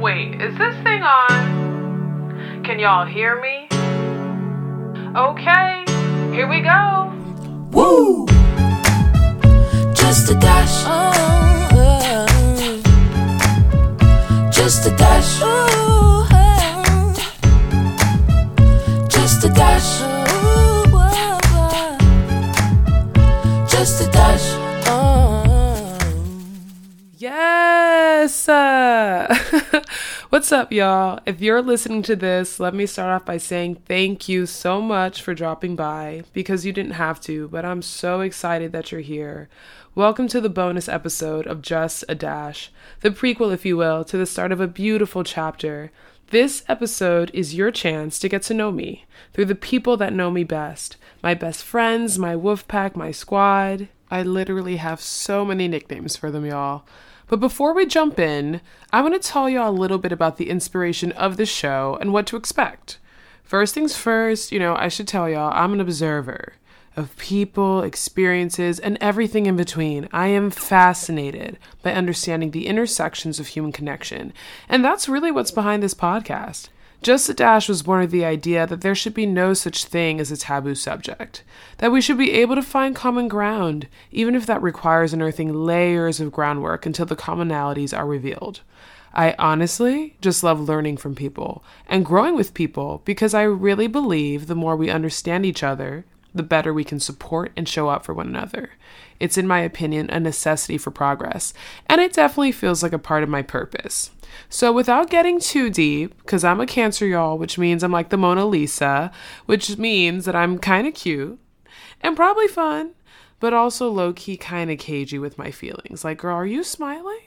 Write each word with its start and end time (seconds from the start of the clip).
Wait, 0.00 0.40
is 0.40 0.56
this 0.56 0.74
thing 0.82 1.02
on? 1.02 2.62
Can 2.64 2.78
y'all 2.78 3.04
hear 3.04 3.38
me? 3.38 3.68
Okay, 5.14 5.84
here 6.34 6.48
we 6.48 6.62
go. 6.62 7.12
Woo! 7.70 8.24
Just 9.92 10.30
a 10.30 10.34
dash. 10.40 10.84
Oh, 10.86 11.12
uh, 11.76 12.26
just 14.50 14.86
a 14.86 14.90
dash. 14.96 15.42
Ooh, 15.42 16.24
uh, 16.32 17.12
just 19.06 19.44
a 19.44 19.50
dash. 19.50 20.00
Ooh, 20.00 20.96
uh, 20.96 21.98
just 23.68 24.00
a 24.00 24.06
dash. 24.10 24.54
Oh. 24.86 25.98
Yes! 27.18 28.48
Uh, 28.48 29.36
what's 30.30 30.52
up, 30.52 30.70
y'all? 30.70 31.18
If 31.26 31.40
you're 31.40 31.60
listening 31.60 32.02
to 32.02 32.14
this, 32.14 32.60
let 32.60 32.72
me 32.72 32.86
start 32.86 33.10
off 33.10 33.26
by 33.26 33.36
saying 33.36 33.82
thank 33.86 34.28
you 34.28 34.46
so 34.46 34.80
much 34.80 35.20
for 35.22 35.34
dropping 35.34 35.74
by 35.74 36.22
because 36.32 36.64
you 36.64 36.72
didn't 36.72 36.92
have 36.92 37.20
to, 37.22 37.48
but 37.48 37.64
I'm 37.64 37.82
so 37.82 38.20
excited 38.20 38.70
that 38.70 38.92
you're 38.92 39.00
here. 39.00 39.48
Welcome 39.96 40.28
to 40.28 40.40
the 40.40 40.48
bonus 40.48 40.88
episode 40.88 41.48
of 41.48 41.62
Just 41.62 42.04
a 42.08 42.14
Dash, 42.14 42.70
the 43.00 43.10
prequel, 43.10 43.52
if 43.52 43.66
you 43.66 43.76
will, 43.76 44.04
to 44.04 44.16
the 44.16 44.24
start 44.24 44.52
of 44.52 44.60
a 44.60 44.68
beautiful 44.68 45.24
chapter. 45.24 45.90
This 46.28 46.62
episode 46.68 47.32
is 47.34 47.56
your 47.56 47.72
chance 47.72 48.20
to 48.20 48.28
get 48.28 48.42
to 48.42 48.54
know 48.54 48.70
me 48.70 49.06
through 49.32 49.46
the 49.46 49.56
people 49.56 49.96
that 49.96 50.12
know 50.12 50.30
me 50.30 50.44
best 50.44 50.96
my 51.24 51.34
best 51.34 51.64
friends, 51.64 52.20
my 52.20 52.36
wolf 52.36 52.68
pack, 52.68 52.94
my 52.94 53.10
squad. 53.10 53.88
I 54.12 54.22
literally 54.22 54.76
have 54.76 55.00
so 55.00 55.44
many 55.44 55.66
nicknames 55.66 56.16
for 56.16 56.30
them, 56.30 56.46
y'all. 56.46 56.84
But 57.30 57.38
before 57.38 57.72
we 57.72 57.86
jump 57.86 58.18
in, 58.18 58.60
I 58.92 59.02
want 59.02 59.14
to 59.14 59.20
tell 59.20 59.48
y'all 59.48 59.70
a 59.70 59.72
little 59.72 59.98
bit 59.98 60.10
about 60.10 60.36
the 60.36 60.50
inspiration 60.50 61.12
of 61.12 61.36
the 61.36 61.46
show 61.46 61.96
and 62.00 62.12
what 62.12 62.26
to 62.26 62.36
expect. 62.36 62.98
First 63.44 63.72
things 63.72 63.96
first, 63.96 64.50
you 64.50 64.58
know, 64.58 64.74
I 64.74 64.88
should 64.88 65.06
tell 65.06 65.28
y'all 65.30 65.52
I'm 65.54 65.72
an 65.72 65.80
observer 65.80 66.54
of 66.96 67.16
people, 67.16 67.82
experiences, 67.82 68.80
and 68.80 68.98
everything 69.00 69.46
in 69.46 69.56
between. 69.56 70.08
I 70.12 70.26
am 70.26 70.50
fascinated 70.50 71.56
by 71.84 71.92
understanding 71.92 72.50
the 72.50 72.66
intersections 72.66 73.38
of 73.38 73.46
human 73.46 73.70
connection. 73.70 74.32
And 74.68 74.84
that's 74.84 75.08
really 75.08 75.30
what's 75.30 75.52
behind 75.52 75.84
this 75.84 75.94
podcast. 75.94 76.68
Just 77.02 77.30
a 77.30 77.34
Dash 77.34 77.66
was 77.66 77.82
born 77.82 78.02
of 78.02 78.10
the 78.10 78.26
idea 78.26 78.66
that 78.66 78.82
there 78.82 78.94
should 78.94 79.14
be 79.14 79.24
no 79.24 79.54
such 79.54 79.86
thing 79.86 80.20
as 80.20 80.30
a 80.30 80.36
taboo 80.36 80.74
subject, 80.74 81.42
that 81.78 81.90
we 81.90 82.02
should 82.02 82.18
be 82.18 82.32
able 82.32 82.54
to 82.56 82.62
find 82.62 82.94
common 82.94 83.26
ground, 83.26 83.88
even 84.12 84.34
if 84.34 84.44
that 84.44 84.60
requires 84.60 85.14
unearthing 85.14 85.54
layers 85.54 86.20
of 86.20 86.30
groundwork 86.30 86.84
until 86.84 87.06
the 87.06 87.16
commonalities 87.16 87.96
are 87.96 88.06
revealed. 88.06 88.60
I 89.14 89.34
honestly 89.38 90.16
just 90.20 90.44
love 90.44 90.60
learning 90.60 90.98
from 90.98 91.14
people 91.14 91.64
and 91.88 92.04
growing 92.04 92.36
with 92.36 92.52
people 92.52 93.00
because 93.06 93.32
I 93.32 93.42
really 93.42 93.86
believe 93.86 94.46
the 94.46 94.54
more 94.54 94.76
we 94.76 94.90
understand 94.90 95.46
each 95.46 95.62
other, 95.62 96.04
the 96.34 96.42
better 96.42 96.72
we 96.72 96.84
can 96.84 97.00
support 97.00 97.52
and 97.56 97.68
show 97.68 97.88
up 97.88 98.04
for 98.04 98.14
one 98.14 98.28
another. 98.28 98.70
It's, 99.18 99.36
in 99.36 99.46
my 99.46 99.60
opinion, 99.60 100.08
a 100.10 100.20
necessity 100.20 100.78
for 100.78 100.90
progress, 100.90 101.52
and 101.86 102.00
it 102.00 102.12
definitely 102.12 102.52
feels 102.52 102.82
like 102.82 102.92
a 102.92 102.98
part 102.98 103.22
of 103.22 103.28
my 103.28 103.42
purpose. 103.42 104.10
So, 104.48 104.72
without 104.72 105.10
getting 105.10 105.40
too 105.40 105.70
deep, 105.70 106.16
because 106.18 106.44
I'm 106.44 106.60
a 106.60 106.66
Cancer, 106.66 107.06
y'all, 107.06 107.36
which 107.36 107.58
means 107.58 107.82
I'm 107.82 107.92
like 107.92 108.08
the 108.08 108.16
Mona 108.16 108.46
Lisa, 108.46 109.10
which 109.46 109.76
means 109.76 110.24
that 110.24 110.36
I'm 110.36 110.58
kind 110.58 110.86
of 110.86 110.94
cute 110.94 111.38
and 112.00 112.16
probably 112.16 112.48
fun, 112.48 112.92
but 113.40 113.52
also 113.52 113.90
low 113.90 114.12
key 114.12 114.36
kind 114.36 114.70
of 114.70 114.78
cagey 114.78 115.18
with 115.18 115.38
my 115.38 115.50
feelings. 115.50 116.04
Like, 116.04 116.18
girl, 116.18 116.36
are 116.36 116.46
you 116.46 116.62
smiling? 116.62 117.20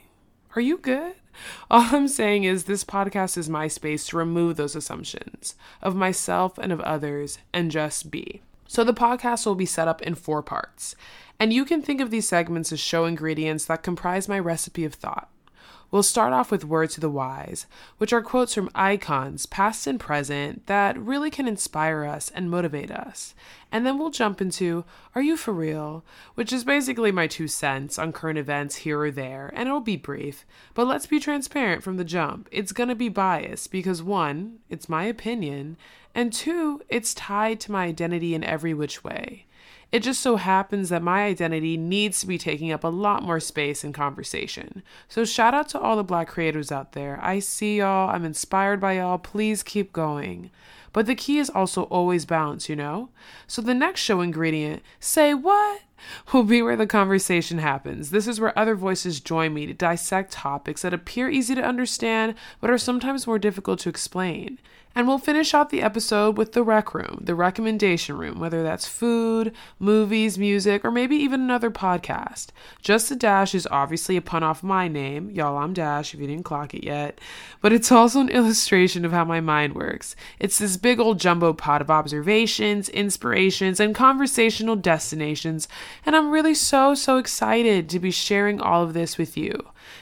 Are 0.56 0.62
you 0.62 0.78
good? 0.78 1.14
All 1.70 1.88
I'm 1.90 2.08
saying 2.08 2.44
is 2.44 2.64
this 2.64 2.84
podcast 2.84 3.36
is 3.36 3.48
my 3.48 3.68
space 3.68 4.06
to 4.08 4.16
remove 4.16 4.56
those 4.56 4.76
assumptions 4.76 5.56
of 5.82 5.96
myself 5.96 6.58
and 6.58 6.72
of 6.72 6.80
others 6.80 7.38
and 7.52 7.70
just 7.70 8.10
be. 8.10 8.42
So 8.66 8.84
the 8.84 8.94
podcast 8.94 9.46
will 9.46 9.54
be 9.54 9.66
set 9.66 9.88
up 9.88 10.02
in 10.02 10.14
four 10.14 10.42
parts, 10.42 10.96
and 11.38 11.52
you 11.52 11.64
can 11.64 11.82
think 11.82 12.00
of 12.00 12.10
these 12.10 12.28
segments 12.28 12.72
as 12.72 12.80
show 12.80 13.04
ingredients 13.04 13.66
that 13.66 13.82
comprise 13.82 14.28
my 14.28 14.38
recipe 14.38 14.84
of 14.84 14.94
thought. 14.94 15.28
We'll 15.94 16.02
start 16.02 16.32
off 16.32 16.50
with 16.50 16.64
Words 16.64 16.94
to 16.94 17.00
the 17.00 17.08
Wise, 17.08 17.66
which 17.98 18.12
are 18.12 18.20
quotes 18.20 18.52
from 18.52 18.68
icons, 18.74 19.46
past 19.46 19.86
and 19.86 20.00
present, 20.00 20.66
that 20.66 20.98
really 20.98 21.30
can 21.30 21.46
inspire 21.46 22.02
us 22.02 22.32
and 22.34 22.50
motivate 22.50 22.90
us. 22.90 23.32
And 23.70 23.86
then 23.86 23.96
we'll 23.96 24.10
jump 24.10 24.40
into 24.40 24.84
Are 25.14 25.22
You 25.22 25.36
For 25.36 25.54
Real? 25.54 26.04
which 26.34 26.52
is 26.52 26.64
basically 26.64 27.12
my 27.12 27.28
two 27.28 27.46
cents 27.46 27.96
on 27.96 28.12
current 28.12 28.40
events 28.40 28.74
here 28.74 29.02
or 29.02 29.12
there, 29.12 29.52
and 29.54 29.68
it'll 29.68 29.78
be 29.78 29.94
brief. 29.94 30.44
But 30.74 30.88
let's 30.88 31.06
be 31.06 31.20
transparent 31.20 31.84
from 31.84 31.96
the 31.96 32.02
jump. 32.02 32.48
It's 32.50 32.72
gonna 32.72 32.96
be 32.96 33.08
biased 33.08 33.70
because 33.70 34.02
one, 34.02 34.58
it's 34.68 34.88
my 34.88 35.04
opinion, 35.04 35.76
and 36.12 36.32
two, 36.32 36.82
it's 36.88 37.14
tied 37.14 37.60
to 37.60 37.70
my 37.70 37.84
identity 37.84 38.34
in 38.34 38.42
every 38.42 38.74
which 38.74 39.04
way. 39.04 39.46
It 39.94 40.02
just 40.02 40.22
so 40.22 40.34
happens 40.34 40.88
that 40.88 41.04
my 41.04 41.22
identity 41.22 41.76
needs 41.76 42.18
to 42.18 42.26
be 42.26 42.36
taking 42.36 42.72
up 42.72 42.82
a 42.82 42.88
lot 42.88 43.22
more 43.22 43.38
space 43.38 43.84
in 43.84 43.92
conversation. 43.92 44.82
So, 45.06 45.24
shout 45.24 45.54
out 45.54 45.68
to 45.68 45.78
all 45.78 45.94
the 45.94 46.02
black 46.02 46.26
creators 46.26 46.72
out 46.72 46.94
there. 46.94 47.16
I 47.22 47.38
see 47.38 47.78
y'all, 47.78 48.10
I'm 48.10 48.24
inspired 48.24 48.80
by 48.80 48.94
y'all. 48.94 49.18
Please 49.18 49.62
keep 49.62 49.92
going. 49.92 50.50
But 50.92 51.06
the 51.06 51.14
key 51.14 51.38
is 51.38 51.48
also 51.48 51.84
always 51.84 52.24
balance, 52.24 52.68
you 52.68 52.74
know? 52.74 53.10
So, 53.46 53.62
the 53.62 53.72
next 53.72 54.00
show 54.00 54.20
ingredient, 54.20 54.82
say 54.98 55.32
what? 55.32 55.82
will 56.32 56.42
be 56.42 56.60
where 56.60 56.74
the 56.74 56.88
conversation 56.88 57.58
happens. 57.58 58.10
This 58.10 58.26
is 58.26 58.40
where 58.40 58.58
other 58.58 58.74
voices 58.74 59.20
join 59.20 59.54
me 59.54 59.66
to 59.66 59.74
dissect 59.74 60.32
topics 60.32 60.82
that 60.82 60.92
appear 60.92 61.30
easy 61.30 61.54
to 61.54 61.62
understand 61.62 62.34
but 62.60 62.68
are 62.68 62.78
sometimes 62.78 63.28
more 63.28 63.38
difficult 63.38 63.78
to 63.80 63.88
explain. 63.88 64.58
And 64.94 65.08
we'll 65.08 65.18
finish 65.18 65.54
off 65.54 65.70
the 65.70 65.82
episode 65.82 66.38
with 66.38 66.52
the 66.52 66.62
rec 66.62 66.94
room, 66.94 67.18
the 67.20 67.34
recommendation 67.34 68.16
room, 68.16 68.38
whether 68.38 68.62
that's 68.62 68.86
food, 68.86 69.52
movies, 69.78 70.38
music, 70.38 70.84
or 70.84 70.90
maybe 70.90 71.16
even 71.16 71.40
another 71.40 71.70
podcast. 71.70 72.48
Just 72.80 73.10
a 73.10 73.16
Dash 73.16 73.54
is 73.54 73.66
obviously 73.70 74.16
a 74.16 74.22
pun 74.22 74.44
off 74.44 74.62
my 74.62 74.86
name. 74.86 75.30
Y'all, 75.30 75.58
I'm 75.58 75.72
Dash 75.72 76.14
if 76.14 76.20
you 76.20 76.26
didn't 76.26 76.44
clock 76.44 76.74
it 76.74 76.84
yet. 76.84 77.20
But 77.60 77.72
it's 77.72 77.90
also 77.90 78.20
an 78.20 78.28
illustration 78.30 79.04
of 79.04 79.12
how 79.12 79.24
my 79.24 79.40
mind 79.40 79.74
works. 79.74 80.14
It's 80.38 80.58
this 80.58 80.76
big 80.76 81.00
old 81.00 81.18
jumbo 81.18 81.52
pot 81.52 81.80
of 81.80 81.90
observations, 81.90 82.88
inspirations, 82.88 83.80
and 83.80 83.94
conversational 83.94 84.76
destinations. 84.76 85.66
And 86.06 86.14
I'm 86.14 86.30
really 86.30 86.54
so, 86.54 86.94
so 86.94 87.18
excited 87.18 87.88
to 87.88 87.98
be 87.98 88.10
sharing 88.10 88.60
all 88.60 88.84
of 88.84 88.94
this 88.94 89.18
with 89.18 89.36
you. 89.36 89.54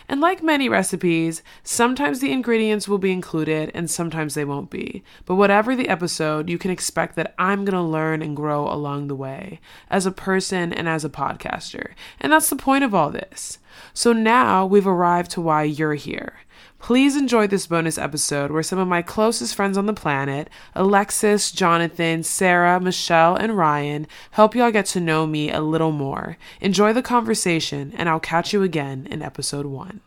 And 0.09 0.21
like 0.21 0.43
many 0.43 0.69
recipes, 0.69 1.43
sometimes 1.63 2.21
the 2.21 2.33
ingredients 2.33 2.89
will 2.89 2.99
be 2.99 3.13
included 3.13 3.71
and 3.75 3.91
sometimes 3.91 4.35
they 4.35 4.45
won't 4.45 4.71
be. 4.71 5.03
But 5.25 5.37
whatever 5.37 5.75
the 5.75 5.89
episode, 5.89 6.49
you 6.49 6.59
can 6.59 6.71
expect 6.71 7.17
that 7.17 7.35
I'm 7.39 7.65
going 7.65 7.75
to 7.75 7.83
learn 7.83 8.23
and 8.23 8.37
grow 8.37 8.69
along 8.69 9.09
the 9.09 9.17
way 9.17 9.61
as 9.91 10.07
a 10.07 10.13
person 10.13 10.73
and 10.73 10.89
as 10.89 11.05
a 11.05 11.11
podcaster. 11.11 11.93
And 12.21 12.33
that's 12.33 12.51
the 12.51 12.57
point 12.57 12.85
of 12.85 12.95
all 12.95 13.11
this. 13.11 13.59
So 13.95 14.13
now 14.13 14.67
we've 14.67 14.87
arrived 14.87 15.31
to 15.33 15.41
why 15.41 15.65
you're 15.65 15.95
here. 15.95 16.41
Please 16.83 17.15
enjoy 17.15 17.47
this 17.47 17.69
bonus 17.69 17.97
episode 17.97 18.51
where 18.51 18.65
some 18.65 18.81
of 18.81 18.89
my 18.89 19.03
closest 19.03 19.55
friends 19.55 19.79
on 19.79 19.87
the 19.87 19.93
planet, 19.93 20.51
Alexis, 20.75 21.53
Jonathan, 21.53 22.25
Sarah, 22.25 22.81
Michelle, 22.81 23.37
and 23.37 23.57
Ryan, 23.57 24.09
help 24.33 24.57
y'all 24.57 24.73
get 24.73 24.87
to 24.87 25.01
know 25.01 25.25
me 25.25 25.49
a 25.49 25.61
little 25.61 25.93
more. 25.93 26.37
Enjoy 26.61 26.93
the 26.93 27.01
conversation, 27.01 27.93
and 27.97 28.09
I'll 28.09 28.19
catch 28.19 28.53
you 28.53 28.65
again 28.65 29.07
in 29.09 29.23
episode 29.23 29.67
one. 29.67 30.01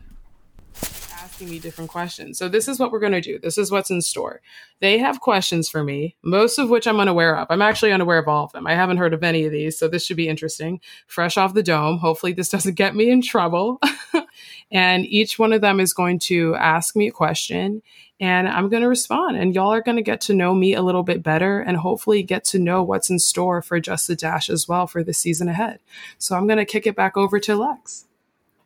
Asking 1.14 1.48
me 1.48 1.58
different 1.58 1.88
questions. 1.88 2.36
So, 2.36 2.46
this 2.46 2.68
is 2.68 2.78
what 2.78 2.92
we're 2.92 3.00
going 3.00 3.12
to 3.12 3.22
do. 3.22 3.38
This 3.38 3.56
is 3.56 3.70
what's 3.70 3.90
in 3.90 4.02
store. 4.02 4.42
They 4.80 4.98
have 4.98 5.20
questions 5.20 5.70
for 5.70 5.82
me, 5.82 6.14
most 6.22 6.58
of 6.58 6.68
which 6.68 6.86
I'm 6.86 7.00
unaware 7.00 7.38
of. 7.38 7.46
I'm 7.48 7.62
actually 7.62 7.92
unaware 7.92 8.18
of 8.18 8.28
all 8.28 8.44
of 8.44 8.52
them. 8.52 8.66
I 8.66 8.74
haven't 8.74 8.98
heard 8.98 9.14
of 9.14 9.24
any 9.24 9.46
of 9.46 9.52
these, 9.52 9.78
so 9.78 9.88
this 9.88 10.04
should 10.04 10.18
be 10.18 10.28
interesting. 10.28 10.80
Fresh 11.06 11.38
off 11.38 11.54
the 11.54 11.62
dome. 11.62 11.98
Hopefully, 11.98 12.34
this 12.34 12.50
doesn't 12.50 12.74
get 12.74 12.94
me 12.94 13.08
in 13.08 13.22
trouble. 13.22 13.80
and 14.70 15.04
each 15.06 15.38
one 15.38 15.52
of 15.52 15.60
them 15.60 15.80
is 15.80 15.92
going 15.92 16.18
to 16.20 16.54
ask 16.56 16.96
me 16.96 17.08
a 17.08 17.12
question 17.12 17.82
and 18.18 18.48
I'm 18.48 18.68
going 18.68 18.82
to 18.82 18.88
respond. 18.88 19.36
And 19.36 19.54
y'all 19.54 19.72
are 19.72 19.82
going 19.82 19.96
to 19.96 20.02
get 20.02 20.20
to 20.22 20.34
know 20.34 20.54
me 20.54 20.74
a 20.74 20.82
little 20.82 21.02
bit 21.02 21.22
better 21.22 21.60
and 21.60 21.76
hopefully 21.76 22.22
get 22.22 22.44
to 22.44 22.58
know 22.58 22.82
what's 22.82 23.10
in 23.10 23.18
store 23.18 23.60
for 23.60 23.78
Just 23.78 24.08
a 24.08 24.16
Dash 24.16 24.48
as 24.48 24.66
well 24.66 24.86
for 24.86 25.04
the 25.04 25.12
season 25.12 25.48
ahead. 25.48 25.80
So 26.18 26.34
I'm 26.34 26.46
going 26.46 26.58
to 26.58 26.64
kick 26.64 26.86
it 26.86 26.96
back 26.96 27.16
over 27.16 27.38
to 27.40 27.54
Lex. 27.54 28.06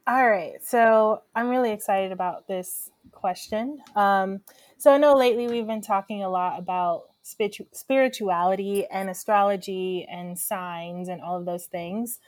All 0.06 0.28
right. 0.28 0.62
So 0.62 1.22
I'm 1.34 1.48
really 1.48 1.72
excited 1.72 2.12
about 2.12 2.46
this 2.46 2.90
question. 3.12 3.82
Um, 3.96 4.40
so 4.78 4.92
I 4.92 4.98
know 4.98 5.14
lately 5.14 5.48
we've 5.48 5.66
been 5.66 5.82
talking 5.82 6.22
a 6.22 6.30
lot 6.30 6.58
about 6.58 7.04
spirituality 7.72 8.86
and 8.86 9.10
astrology 9.10 10.06
and 10.10 10.38
signs 10.38 11.08
and 11.08 11.20
all 11.20 11.38
of 11.38 11.44
those 11.44 11.66
things. 11.66 12.18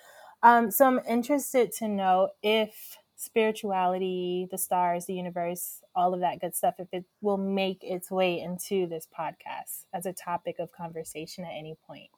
Um, 0.43 0.70
so 0.70 0.87
I'm 0.87 1.00
interested 1.08 1.73
to 1.79 1.88
know 1.88 2.31
if 2.43 2.99
spirituality, 3.22 4.48
the 4.50 4.58
stars, 4.58 5.06
the 5.06 5.14
universe, 5.14 5.80
all 5.94 6.12
of 6.12 6.20
that 6.20 6.40
good 6.40 6.56
stuff, 6.56 6.74
if 6.78 6.88
it 6.92 7.04
will 7.20 7.36
make 7.36 7.84
its 7.84 8.10
way 8.10 8.40
into 8.40 8.86
this 8.88 9.06
podcast 9.16 9.84
as 9.94 10.06
a 10.06 10.12
topic 10.12 10.56
of 10.58 10.72
conversation 10.72 11.44
at 11.44 11.52
any 11.56 11.76
point. 11.86 12.10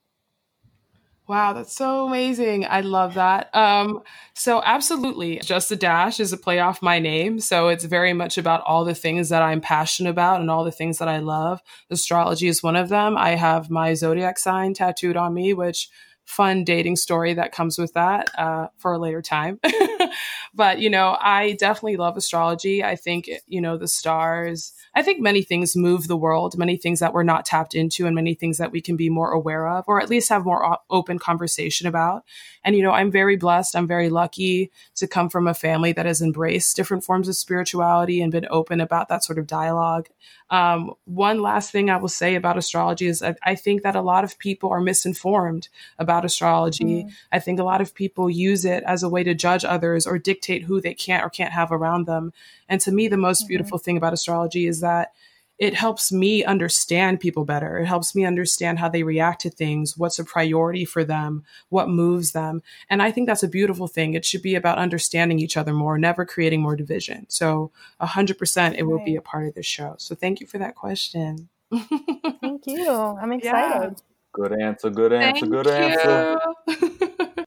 Wow, 1.26 1.54
that's 1.54 1.74
so 1.74 2.06
amazing. 2.06 2.66
I 2.66 2.82
love 2.82 3.14
that. 3.14 3.54
Um, 3.54 4.02
so 4.34 4.62
absolutely. 4.62 5.38
Just 5.38 5.70
a 5.70 5.76
dash 5.76 6.20
is 6.20 6.34
a 6.34 6.36
play 6.36 6.58
off 6.58 6.82
my 6.82 6.98
name. 6.98 7.40
So 7.40 7.68
it's 7.68 7.84
very 7.84 8.12
much 8.12 8.36
about 8.36 8.62
all 8.62 8.84
the 8.84 8.94
things 8.94 9.30
that 9.30 9.40
I'm 9.40 9.62
passionate 9.62 10.10
about 10.10 10.42
and 10.42 10.50
all 10.50 10.64
the 10.64 10.70
things 10.70 10.98
that 10.98 11.08
I 11.08 11.18
love. 11.18 11.62
Astrology 11.88 12.46
is 12.46 12.62
one 12.62 12.76
of 12.76 12.90
them. 12.90 13.16
I 13.16 13.36
have 13.36 13.70
my 13.70 13.94
zodiac 13.94 14.38
sign 14.38 14.74
tattooed 14.74 15.16
on 15.16 15.32
me, 15.32 15.54
which 15.54 15.88
fun 16.25 16.65
dating 16.65 16.97
story 16.97 17.35
that 17.35 17.53
comes 17.53 17.79
with 17.79 17.93
that 17.93 18.31
uh, 18.38 18.69
for 18.79 18.93
a 18.93 18.99
later 18.99 19.21
time. 19.21 19.61
but, 20.55 20.79
you 20.79 20.88
know, 20.88 21.17
I 21.21 21.53
definitely 21.53 21.97
love 21.97 22.17
astrology. 22.17 22.82
I 22.82 22.97
think, 22.97 23.31
you 23.47 23.61
know, 23.61 23.76
the 23.76 23.88
stars, 23.88 24.73
I 24.94 25.03
think 25.03 25.21
many 25.21 25.43
things 25.43 25.76
move 25.76 26.09
the 26.09 26.17
world, 26.17 26.56
many 26.56 26.76
things 26.76 27.00
that 27.00 27.12
we're 27.12 27.23
not 27.23 27.44
tapped 27.44 27.75
into, 27.75 28.06
and 28.06 28.15
many 28.15 28.35
things 28.35 28.59
that 28.59 28.73
we 28.73 28.81
can 28.81 28.97
be 28.97 29.11
more 29.11 29.31
aware 29.32 29.69
of, 29.69 29.85
or 29.87 30.00
at 30.00 30.09
least 30.09 30.31
have 30.31 30.44
more 30.44 30.79
open 30.91 31.19
conversation 31.19 31.87
about. 31.87 32.25
And, 32.65 32.75
you 32.75 32.82
know, 32.82 32.93
I'm 32.93 33.11
very 33.11 33.37
blessed. 33.37 33.76
I'm 33.76 33.87
very 33.87 34.09
lucky 34.09 34.71
to 34.97 35.06
come 35.06 35.29
from 35.29 35.47
a 35.47 35.55
family 35.55 35.93
that 35.93 36.06
has 36.06 36.23
embraced 36.23 36.76
different 36.76 37.05
forms 37.05 37.29
of 37.29 37.37
spirituality 37.37 38.23
and 38.23 38.32
been 38.32 38.47
open 38.50 38.81
about 38.81 39.09
that 39.09 39.25
sort 39.25 39.38
of 39.38 39.47
dialogue. 39.47 40.09
Um, 40.54 40.94
one 41.04 41.42
last 41.42 41.72
thing 41.72 41.90
I 41.90 41.96
will 41.96 42.08
say 42.08 42.36
about 42.36 42.56
astrology 42.56 43.06
is 43.06 43.24
I, 43.24 43.34
I, 43.42 43.56
think 43.56 43.82
that 43.82 43.96
a 43.96 44.00
lot 44.00 44.22
of 44.22 44.38
people 44.38 44.70
are 44.70 44.80
misinformed 44.80 45.68
about 45.98 46.24
astrology. 46.24 46.84
Mm. 46.84 47.12
I 47.32 47.40
think 47.40 47.58
a 47.58 47.64
lot 47.64 47.80
of 47.80 47.92
people 47.92 48.30
use 48.30 48.64
it 48.64 48.84
as 48.86 49.02
a 49.02 49.08
way 49.08 49.24
to 49.24 49.34
judge 49.34 49.64
others 49.64 50.06
or 50.06 50.16
dictate 50.16 50.62
who 50.62 50.80
they 50.80 50.94
can't 50.94 51.24
or 51.24 51.28
can't 51.28 51.52
have 51.52 51.72
around 51.72 52.06
them. 52.06 52.32
And 52.68 52.80
to 52.82 52.92
me, 52.92 53.08
the 53.08 53.16
most 53.16 53.40
mm-hmm. 53.40 53.48
beautiful 53.48 53.78
thing 53.78 53.96
about 53.96 54.12
astrology 54.12 54.68
is 54.68 54.78
that 54.78 55.12
it 55.58 55.74
helps 55.74 56.10
me 56.10 56.44
understand 56.44 57.20
people 57.20 57.44
better. 57.44 57.78
It 57.78 57.86
helps 57.86 58.14
me 58.14 58.24
understand 58.24 58.78
how 58.78 58.88
they 58.88 59.04
react 59.04 59.42
to 59.42 59.50
things, 59.50 59.96
what's 59.96 60.18
a 60.18 60.24
priority 60.24 60.84
for 60.84 61.04
them, 61.04 61.44
what 61.68 61.88
moves 61.88 62.32
them. 62.32 62.62
And 62.90 63.00
I 63.00 63.12
think 63.12 63.28
that's 63.28 63.44
a 63.44 63.48
beautiful 63.48 63.86
thing. 63.86 64.14
It 64.14 64.24
should 64.24 64.42
be 64.42 64.56
about 64.56 64.78
understanding 64.78 65.38
each 65.38 65.56
other 65.56 65.72
more, 65.72 65.96
never 65.96 66.24
creating 66.24 66.60
more 66.60 66.74
division. 66.74 67.26
So 67.28 67.70
100% 68.00 68.74
it 68.76 68.82
will 68.82 69.04
be 69.04 69.14
a 69.14 69.22
part 69.22 69.46
of 69.46 69.54
the 69.54 69.62
show. 69.62 69.94
So 69.98 70.14
thank 70.14 70.40
you 70.40 70.46
for 70.46 70.58
that 70.58 70.74
question. 70.74 71.48
thank 71.70 72.66
you. 72.66 72.90
I'm 73.22 73.32
excited. 73.32 73.92
Yeah. 73.92 74.04
Good 74.32 74.60
answer. 74.60 74.90
Good 74.90 75.12
answer. 75.12 75.46
Thank 75.46 75.52
good 75.52 75.66
answer. 75.68 76.38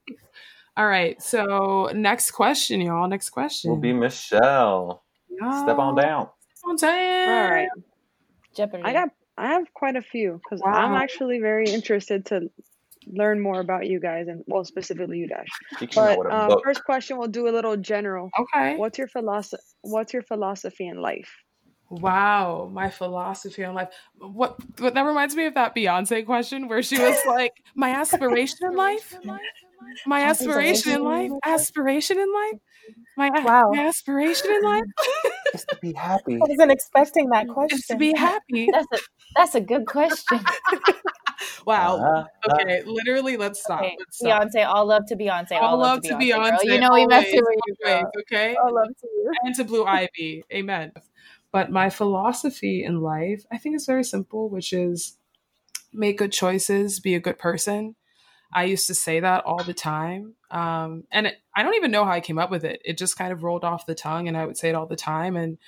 All 0.78 0.86
right. 0.86 1.20
So 1.20 1.90
next 1.94 2.30
question, 2.30 2.80
y'all. 2.80 3.08
Next 3.08 3.30
question 3.30 3.70
will 3.70 3.78
be 3.78 3.92
Michelle. 3.92 5.02
Step 5.26 5.78
on 5.78 5.94
down. 5.94 6.28
Step 6.54 6.68
on 6.68 6.76
down. 6.76 7.28
All 7.28 7.50
right. 7.50 7.68
Jeopardy. 8.58 8.82
I 8.84 8.92
got 8.92 9.08
I 9.38 9.48
have 9.48 9.72
quite 9.72 9.96
a 9.96 10.02
few 10.02 10.40
because 10.42 10.60
wow. 10.60 10.72
I'm 10.72 10.94
actually 10.94 11.38
very 11.38 11.66
interested 11.70 12.26
to 12.26 12.50
learn 13.06 13.40
more 13.40 13.60
about 13.60 13.86
you 13.86 14.00
guys 14.00 14.26
and 14.28 14.42
well 14.46 14.64
specifically 14.64 15.18
you 15.18 15.28
dash. 15.28 15.46
But 15.94 16.18
uh, 16.30 16.56
first 16.62 16.84
question 16.84 17.16
we'll 17.16 17.28
do 17.28 17.48
a 17.48 17.54
little 17.58 17.76
general. 17.76 18.30
Okay. 18.38 18.76
What's 18.76 18.98
your 18.98 19.08
philosophy 19.08 19.62
what's 19.82 20.12
your 20.12 20.22
philosophy 20.22 20.86
in 20.88 21.00
life? 21.00 21.30
Wow, 21.90 22.68
my 22.70 22.90
philosophy 22.90 23.64
on 23.64 23.74
life. 23.74 23.88
What, 24.18 24.58
what 24.78 24.92
that 24.92 25.02
reminds 25.02 25.34
me 25.34 25.46
of 25.46 25.54
that 25.54 25.74
Beyonce 25.74 26.26
question 26.26 26.68
where 26.68 26.82
she 26.82 26.98
was 26.98 27.16
like, 27.26 27.54
"My 27.74 27.90
aspiration 27.90 28.58
in 28.62 28.76
life, 28.76 29.18
my 30.06 30.22
aspiration 30.22 30.92
in 30.92 31.04
life, 31.04 31.30
aspiration 31.44 32.18
in 32.18 32.32
life, 32.32 32.60
my, 33.16 33.30
wow. 33.30 33.70
my 33.72 33.86
aspiration 33.86 34.50
in 34.50 34.62
life 34.62 34.84
is 35.54 35.64
to 35.64 35.78
be 35.80 35.92
happy." 35.92 36.36
I 36.36 36.38
wasn't 36.40 36.72
expecting 36.72 37.28
that 37.30 37.48
question. 37.54 37.78
Is 37.78 37.86
to 37.86 37.96
be 37.96 38.14
happy. 38.14 38.68
That's 38.72 38.86
a 38.92 38.98
that's 39.36 39.54
a 39.54 39.60
good 39.60 39.86
question. 39.86 40.40
wow. 41.66 41.96
Uh, 41.96 42.52
okay, 42.52 42.82
literally, 42.84 43.36
let's 43.36 43.60
stop. 43.60 43.80
Okay. 43.80 43.96
Let's 43.98 44.18
stop. 44.18 44.42
Beyonce, 44.42 44.66
all 44.66 44.86
love 44.86 45.02
to 45.08 45.16
Beyonce. 45.16 45.52
All, 45.52 45.74
all 45.74 45.78
love, 45.78 46.02
to 46.02 46.14
Beyonce. 46.14 46.58
Beyonce 46.58 46.64
you 46.64 46.80
know 46.80 46.90
we 46.92 47.06
messed 47.06 47.30
with 47.30 47.44
you. 47.66 48.02
Okay. 48.20 48.56
All 48.56 48.74
love 48.74 48.88
to 48.88 49.06
you. 49.06 49.32
And 49.44 49.54
to 49.56 49.64
Blue 49.64 49.84
Ivy. 49.84 50.44
Amen. 50.52 50.92
But 51.52 51.70
my 51.70 51.90
philosophy 51.90 52.84
in 52.84 53.00
life, 53.00 53.44
I 53.50 53.58
think 53.58 53.76
is 53.76 53.86
very 53.86 54.04
simple, 54.04 54.48
which 54.48 54.72
is 54.72 55.16
make 55.92 56.18
good 56.18 56.32
choices, 56.32 57.00
be 57.00 57.14
a 57.14 57.20
good 57.20 57.38
person. 57.38 57.96
I 58.52 58.64
used 58.64 58.86
to 58.86 58.94
say 58.94 59.20
that 59.20 59.44
all 59.44 59.62
the 59.62 59.74
time. 59.74 60.34
Um, 60.50 61.04
and 61.12 61.26
it, 61.26 61.36
I 61.54 61.62
don't 61.62 61.74
even 61.74 61.90
know 61.90 62.04
how 62.04 62.12
I 62.12 62.20
came 62.20 62.38
up 62.38 62.50
with 62.50 62.64
it. 62.64 62.80
It 62.84 62.96
just 62.96 63.18
kind 63.18 63.32
of 63.32 63.42
rolled 63.42 63.64
off 63.64 63.84
the 63.84 63.94
tongue 63.94 64.26
and 64.26 64.36
I 64.36 64.46
would 64.46 64.56
say 64.56 64.70
it 64.70 64.74
all 64.74 64.86
the 64.86 64.96
time. 64.96 65.36
And 65.36 65.58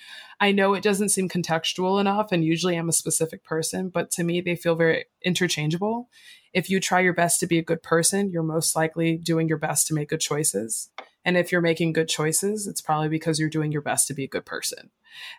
I 0.41 0.53
know 0.53 0.73
it 0.73 0.82
doesn't 0.82 1.11
seem 1.11 1.29
contextual 1.29 2.00
enough. 2.00 2.32
And 2.32 2.43
usually 2.43 2.77
I'm 2.77 2.88
a 2.88 2.94
specific 2.94 3.44
person, 3.44 3.91
but 3.91 4.11
to 4.12 4.25
me, 4.25 4.41
they 4.41 4.56
feel 4.56 4.75
very 4.75 5.05
interchangeable. 5.23 6.09
If 6.55 6.71
you 6.71 6.81
try 6.81 7.00
your 7.00 7.12
best 7.12 7.38
to 7.41 7.47
be 7.47 7.59
a 7.59 7.65
good 7.65 7.82
person, 7.82 8.31
you're 8.31 8.43
most 8.43 8.75
likely 8.75 9.19
doing 9.19 9.47
your 9.47 9.59
best 9.59 9.87
to 9.88 9.94
make 9.94 10.09
good 10.09 10.21
choices. 10.21 10.88
And 11.25 11.37
if 11.37 11.52
you're 11.52 11.61
making 11.61 11.93
good 11.93 12.08
choices, 12.08 12.67
it's 12.67 12.81
probably 12.81 13.08
because 13.08 13.38
you're 13.38 13.49
doing 13.49 13.72
your 13.72 13.82
best 13.82 14.06
to 14.08 14.14
be 14.14 14.25
a 14.25 14.28
good 14.28 14.46
person. 14.46 14.90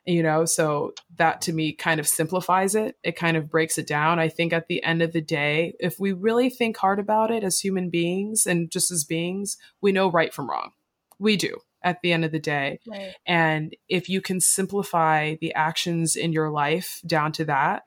You 0.06 0.22
know, 0.22 0.46
so 0.46 0.94
that 1.16 1.42
to 1.42 1.54
me 1.54 1.74
kind 1.74 2.00
of 2.00 2.08
simplifies 2.08 2.76
it. 2.76 2.98
It 3.04 3.16
kind 3.16 3.38
of 3.38 3.50
breaks 3.50 3.78
it 3.78 3.88
down. 3.88 4.20
I 4.20 4.28
think 4.28 4.54
at 4.54 4.68
the 4.68 4.84
end 4.84 5.02
of 5.02 5.14
the 5.14 5.22
day, 5.22 5.76
if 5.80 6.00
we 6.00 6.12
really 6.12 6.50
think 6.50 6.78
hard 6.78 7.00
about 7.00 7.32
it 7.32 7.44
as 7.44 7.60
human 7.60 7.90
beings 7.90 8.46
and 8.46 8.70
just 8.70 8.92
as 8.92 9.06
beings, 9.06 9.58
we 9.80 9.92
know 9.92 10.12
right 10.12 10.34
from 10.34 10.50
wrong. 10.50 10.72
We 11.20 11.38
do 11.38 11.58
at 11.82 12.02
the 12.02 12.14
end 12.14 12.26
of 12.26 12.32
the 12.32 12.40
day. 12.40 12.80
Right. 12.86 13.14
And 13.26 13.76
if 13.90 14.10
you 14.10 14.22
can 14.22 14.40
simplify 14.40 15.36
the 15.40 15.54
actions 15.54 16.16
in 16.16 16.34
your 16.34 16.52
life 16.52 17.02
down 17.08 17.32
to 17.34 17.46
that, 17.46 17.86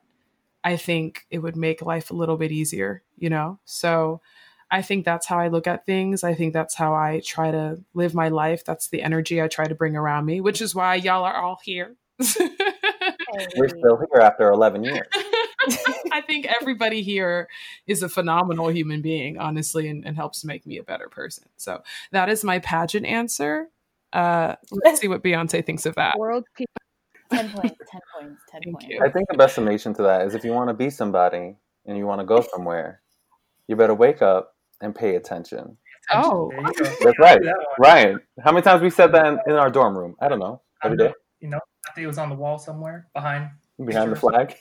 I 0.63 0.77
think 0.77 1.25
it 1.29 1.39
would 1.39 1.55
make 1.55 1.81
life 1.81 2.09
a 2.09 2.15
little 2.15 2.37
bit 2.37 2.51
easier, 2.51 3.03
you 3.15 3.29
know? 3.29 3.59
So 3.65 4.21
I 4.71 4.81
think 4.81 5.05
that's 5.05 5.27
how 5.27 5.37
I 5.37 5.47
look 5.47 5.67
at 5.67 5.85
things. 5.85 6.23
I 6.23 6.33
think 6.33 6.53
that's 6.53 6.75
how 6.75 6.93
I 6.93 7.21
try 7.23 7.51
to 7.51 7.83
live 7.93 8.13
my 8.13 8.29
life. 8.29 8.65
That's 8.65 8.89
the 8.89 9.01
energy 9.01 9.41
I 9.41 9.47
try 9.47 9.65
to 9.65 9.75
bring 9.75 9.95
around 9.95 10.25
me, 10.25 10.41
which 10.41 10.61
is 10.61 10.73
why 10.73 10.95
y'all 10.95 11.23
are 11.23 11.35
all 11.35 11.59
here. 11.63 11.95
We're 12.19 13.69
still 13.69 13.97
here 13.97 14.21
after 14.21 14.49
11 14.49 14.83
years. 14.83 15.07
I 16.11 16.21
think 16.25 16.45
everybody 16.61 17.01
here 17.01 17.47
is 17.87 18.03
a 18.03 18.09
phenomenal 18.09 18.71
human 18.71 19.01
being, 19.01 19.37
honestly, 19.37 19.87
and, 19.87 20.05
and, 20.05 20.15
helps 20.15 20.45
make 20.45 20.65
me 20.65 20.77
a 20.77 20.83
better 20.83 21.09
person. 21.09 21.45
So 21.57 21.81
that 22.11 22.29
is 22.29 22.43
my 22.43 22.59
pageant 22.59 23.05
answer. 23.05 23.69
Uh, 24.13 24.55
let's 24.83 25.01
see 25.01 25.07
what 25.07 25.23
Beyonce 25.23 25.65
thinks 25.65 25.85
of 25.85 25.95
that. 25.95 26.17
World 26.17 26.45
people. 26.55 26.71
10 27.33 27.49
points, 27.49 27.75
10 27.91 28.01
points, 28.19 28.41
10 28.51 28.61
Thank 28.63 28.79
points. 28.79 28.87
You. 28.87 29.01
I 29.03 29.09
think 29.09 29.27
the 29.29 29.37
best 29.37 29.55
summation 29.55 29.93
to 29.95 30.03
that 30.03 30.25
is 30.25 30.35
if 30.35 30.45
you 30.45 30.51
want 30.51 30.69
to 30.69 30.73
be 30.73 30.89
somebody 30.89 31.55
and 31.85 31.97
you 31.97 32.05
want 32.05 32.21
to 32.21 32.25
go 32.25 32.41
somewhere, 32.41 33.01
you 33.67 33.75
better 33.75 33.95
wake 33.95 34.21
up 34.21 34.54
and 34.81 34.93
pay 34.93 35.15
attention. 35.15 35.77
Oh, 36.11 36.51
that's 37.01 37.19
right, 37.19 37.39
Ryan. 37.79 38.19
How 38.43 38.51
many 38.51 38.61
times 38.61 38.81
we 38.81 38.89
said 38.89 39.11
that 39.13 39.25
in, 39.25 39.39
in 39.47 39.53
our 39.53 39.69
dorm 39.71 39.97
room? 39.97 40.15
I 40.21 40.27
don't 40.27 40.39
know. 40.39 40.61
Every 40.83 40.97
day. 40.97 41.11
You 41.39 41.49
know, 41.49 41.59
I 41.87 41.93
think 41.93 42.03
it 42.03 42.07
was 42.07 42.17
on 42.17 42.29
the 42.29 42.35
wall 42.35 42.59
somewhere 42.59 43.07
behind 43.13 43.49
behind 43.83 44.11
the 44.11 44.15
flag. 44.15 44.55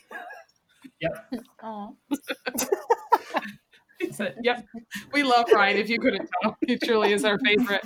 Yep. 1.00 1.34
he 4.00 4.12
said, 4.12 4.36
"Yep, 4.42 4.64
we 5.12 5.22
love 5.22 5.46
Ryan. 5.52 5.76
If 5.76 5.88
you 5.88 5.98
couldn't 5.98 6.28
tell, 6.42 6.56
he 6.66 6.76
truly 6.76 7.12
is 7.12 7.24
our 7.24 7.38
favorite." 7.38 7.82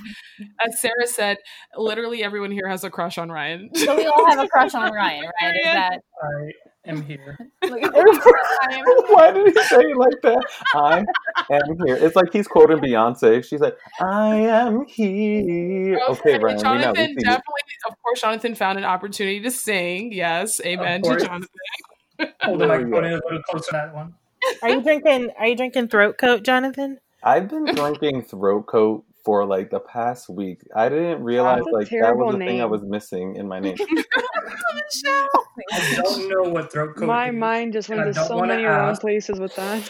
As 0.65 0.81
Sarah 0.81 1.07
said, 1.07 1.39
literally 1.77 2.23
everyone 2.23 2.51
here 2.51 2.69
has 2.69 2.85
a 2.85 2.91
crush 2.91 3.19
on 3.19 3.31
Ryan. 3.31 3.71
So 3.75 3.97
we 3.97 4.07
all 4.07 4.27
have 4.27 4.39
a 4.39 4.49
crush 4.49 4.75
on 4.75 4.93
Ryan, 4.93 5.25
right? 5.43 5.55
Is 5.55 5.65
that 5.65 6.01
I 6.23 6.53
am 6.89 7.03
here. 7.03 7.39
Why 7.63 9.31
did 9.33 9.47
he 9.47 9.63
say 9.65 9.81
it 9.81 9.97
like 9.97 10.21
that? 10.23 10.45
I 10.75 11.05
am 11.51 11.79
here. 11.87 11.97
It's 11.97 12.17
like 12.17 12.33
he's 12.33 12.49
quoting 12.49 12.79
Beyonce. 12.79 13.45
She's 13.45 13.61
like, 13.61 13.77
"I 14.01 14.37
am 14.37 14.87
here." 14.87 16.01
Okay, 16.11 16.39
Ryan. 16.39 16.59
Jonathan 16.59 17.15
definitely, 17.15 17.43
of 17.89 17.95
course, 18.03 18.21
Jonathan 18.21 18.55
found 18.55 18.79
an 18.79 18.85
opportunity 18.85 19.41
to 19.41 19.51
sing. 19.51 20.13
Yes, 20.13 20.61
amen 20.65 21.03
to 21.03 21.17
Jonathan. 21.17 21.49
Hold 22.43 22.61
the 22.61 22.67
microphone 22.67 23.05
a 23.05 23.15
little 23.15 23.43
closer 23.49 23.71
to 23.71 23.73
that 23.73 23.95
one. 23.95 24.15
Are 24.63 24.71
you 24.71 24.83
drinking? 24.83 25.31
Are 25.39 25.47
you 25.47 25.57
drinking 25.57 25.89
throat 25.89 26.19
coat, 26.19 26.43
Jonathan? 26.43 26.99
I've 27.23 27.49
been 27.49 27.65
drinking 27.75 28.23
throat 28.23 28.67
coat 28.67 29.05
for 29.29 29.45
like 29.45 29.69
the 29.69 29.79
past 29.79 30.31
week. 30.31 30.63
I 30.75 30.89
didn't 30.89 31.23
realize 31.23 31.61
like 31.71 31.91
that 31.91 32.17
was 32.17 32.33
the 32.33 32.39
name. 32.39 32.49
thing 32.49 32.63
I 32.63 32.65
was 32.65 32.81
missing 32.83 33.37
in 33.37 33.47
my 33.47 33.61
name. 33.67 33.77
I 35.71 35.95
don't 35.97 36.29
know 36.31 36.51
what 36.51 36.73
throat 36.73 36.97
coat. 36.97 37.05
My 37.05 37.29
is, 37.29 37.35
mind 37.35 37.75
just 37.75 37.91
went 37.91 38.07
to 38.07 38.15
so 38.25 38.41
many 38.41 38.65
wrong 38.65 38.97
places 38.97 39.39
with 39.39 39.55
that. 39.57 39.83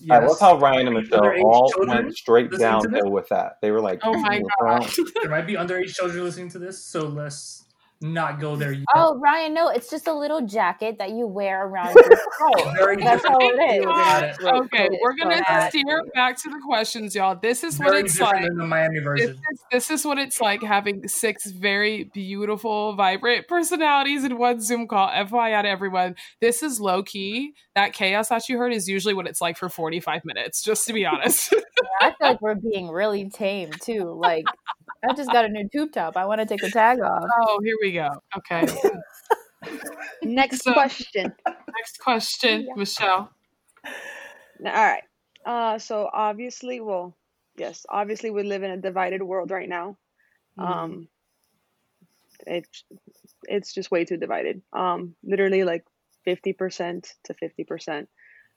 Yes. 0.00 0.10
I 0.10 0.26
love 0.26 0.40
how 0.40 0.58
Ryan 0.58 0.88
and 0.88 0.96
Michelle 0.96 1.24
all 1.44 1.72
went 1.86 2.16
straight 2.16 2.50
downhill 2.50 3.12
with 3.12 3.28
that. 3.28 3.58
They 3.62 3.70
were 3.70 3.80
like, 3.80 4.00
"Oh 4.02 4.18
my 4.18 4.42
god!" 4.60 4.90
there 5.22 5.30
might 5.30 5.46
be 5.46 5.54
underage 5.54 5.94
children 5.94 6.24
listening 6.24 6.48
to 6.50 6.58
this, 6.58 6.84
so 6.84 7.06
let's 7.06 7.64
not 8.00 8.38
go 8.40 8.54
there 8.56 8.72
yet. 8.72 8.84
Oh, 8.94 9.18
Ryan, 9.18 9.54
no, 9.54 9.68
it's 9.68 9.88
just 9.90 10.06
a 10.06 10.12
little 10.12 10.46
jacket 10.46 10.98
that 10.98 11.10
you 11.10 11.26
wear 11.26 11.66
around 11.66 11.94
your 11.94 12.04
throat. 12.04 12.18
Oh, 12.56 12.96
That's 12.98 13.24
all 13.24 13.38
it 13.40 13.80
is. 13.80 14.46
Okay, 14.46 14.88
we're 15.00 15.14
gonna 15.16 15.42
steer 15.70 16.02
back 16.14 16.36
to 16.42 16.50
the 16.50 16.60
questions, 16.66 17.14
y'all. 17.14 17.34
This 17.40 17.64
is 17.64 17.78
what 17.78 17.88
Very 17.90 18.00
it's 18.02 18.20
like. 18.20 18.42
than 18.44 18.56
the 18.58 18.66
Miami 18.66 18.96
This 18.96 19.04
version. 19.04 19.30
is, 19.30 19.60
this 19.72 19.90
is 19.90 20.04
what 20.04 20.18
it's 20.18 20.40
like 20.40 20.62
having 20.62 21.06
six 21.08 21.46
very 21.50 22.04
beautiful, 22.04 22.94
vibrant 22.94 23.48
personalities 23.48 24.24
in 24.24 24.36
one 24.38 24.60
Zoom 24.60 24.86
call. 24.86 25.08
FYI 25.08 25.62
to 25.62 25.68
everyone, 25.68 26.16
this 26.40 26.62
is 26.62 26.80
low 26.80 27.02
key. 27.02 27.54
That 27.74 27.92
chaos 27.92 28.28
that 28.28 28.48
you 28.48 28.58
heard 28.58 28.72
is 28.72 28.88
usually 28.88 29.14
what 29.14 29.26
it's 29.26 29.40
like 29.40 29.56
for 29.56 29.68
45 29.68 30.24
minutes, 30.24 30.62
just 30.62 30.86
to 30.86 30.92
be 30.92 31.06
honest. 31.06 31.54
I 32.00 32.10
feel 32.10 32.28
like 32.28 32.42
we're 32.42 32.54
being 32.54 32.88
really 32.88 33.28
tame 33.30 33.70
too. 33.80 34.16
Like, 34.20 34.44
I 35.08 35.12
just 35.14 35.30
got 35.32 35.44
a 35.44 35.48
new 35.48 35.68
tube 35.68 35.92
top. 35.92 36.16
I 36.16 36.24
want 36.26 36.40
to 36.40 36.46
take 36.46 36.60
the 36.60 36.70
tag 36.70 37.00
off. 37.00 37.22
oh, 37.42 37.60
here 37.62 37.76
we 37.80 37.92
go. 37.92 38.10
Okay. 38.38 38.66
Next 40.22 40.62
So- 40.64 40.72
question. 40.72 41.32
Next 41.46 41.98
question, 42.00 42.68
Michelle. 42.76 43.30
All 44.64 44.72
right. 44.72 45.02
Uh, 45.44 45.78
so 45.78 46.08
obviously, 46.12 46.80
well, 46.80 47.16
yes, 47.56 47.84
obviously 47.88 48.30
we 48.30 48.42
live 48.44 48.62
in 48.62 48.70
a 48.70 48.76
divided 48.78 49.22
world 49.22 49.50
right 49.50 49.68
now. 49.68 49.98
Um, 50.56 51.08
it's 52.46 52.84
it's 53.48 53.74
just 53.74 53.90
way 53.90 54.04
too 54.04 54.16
divided. 54.16 54.62
Um, 54.72 55.14
literally 55.22 55.64
like 55.64 55.84
fifty 56.24 56.52
percent 56.52 57.12
to 57.24 57.34
fifty 57.34 57.64
percent 57.64 58.08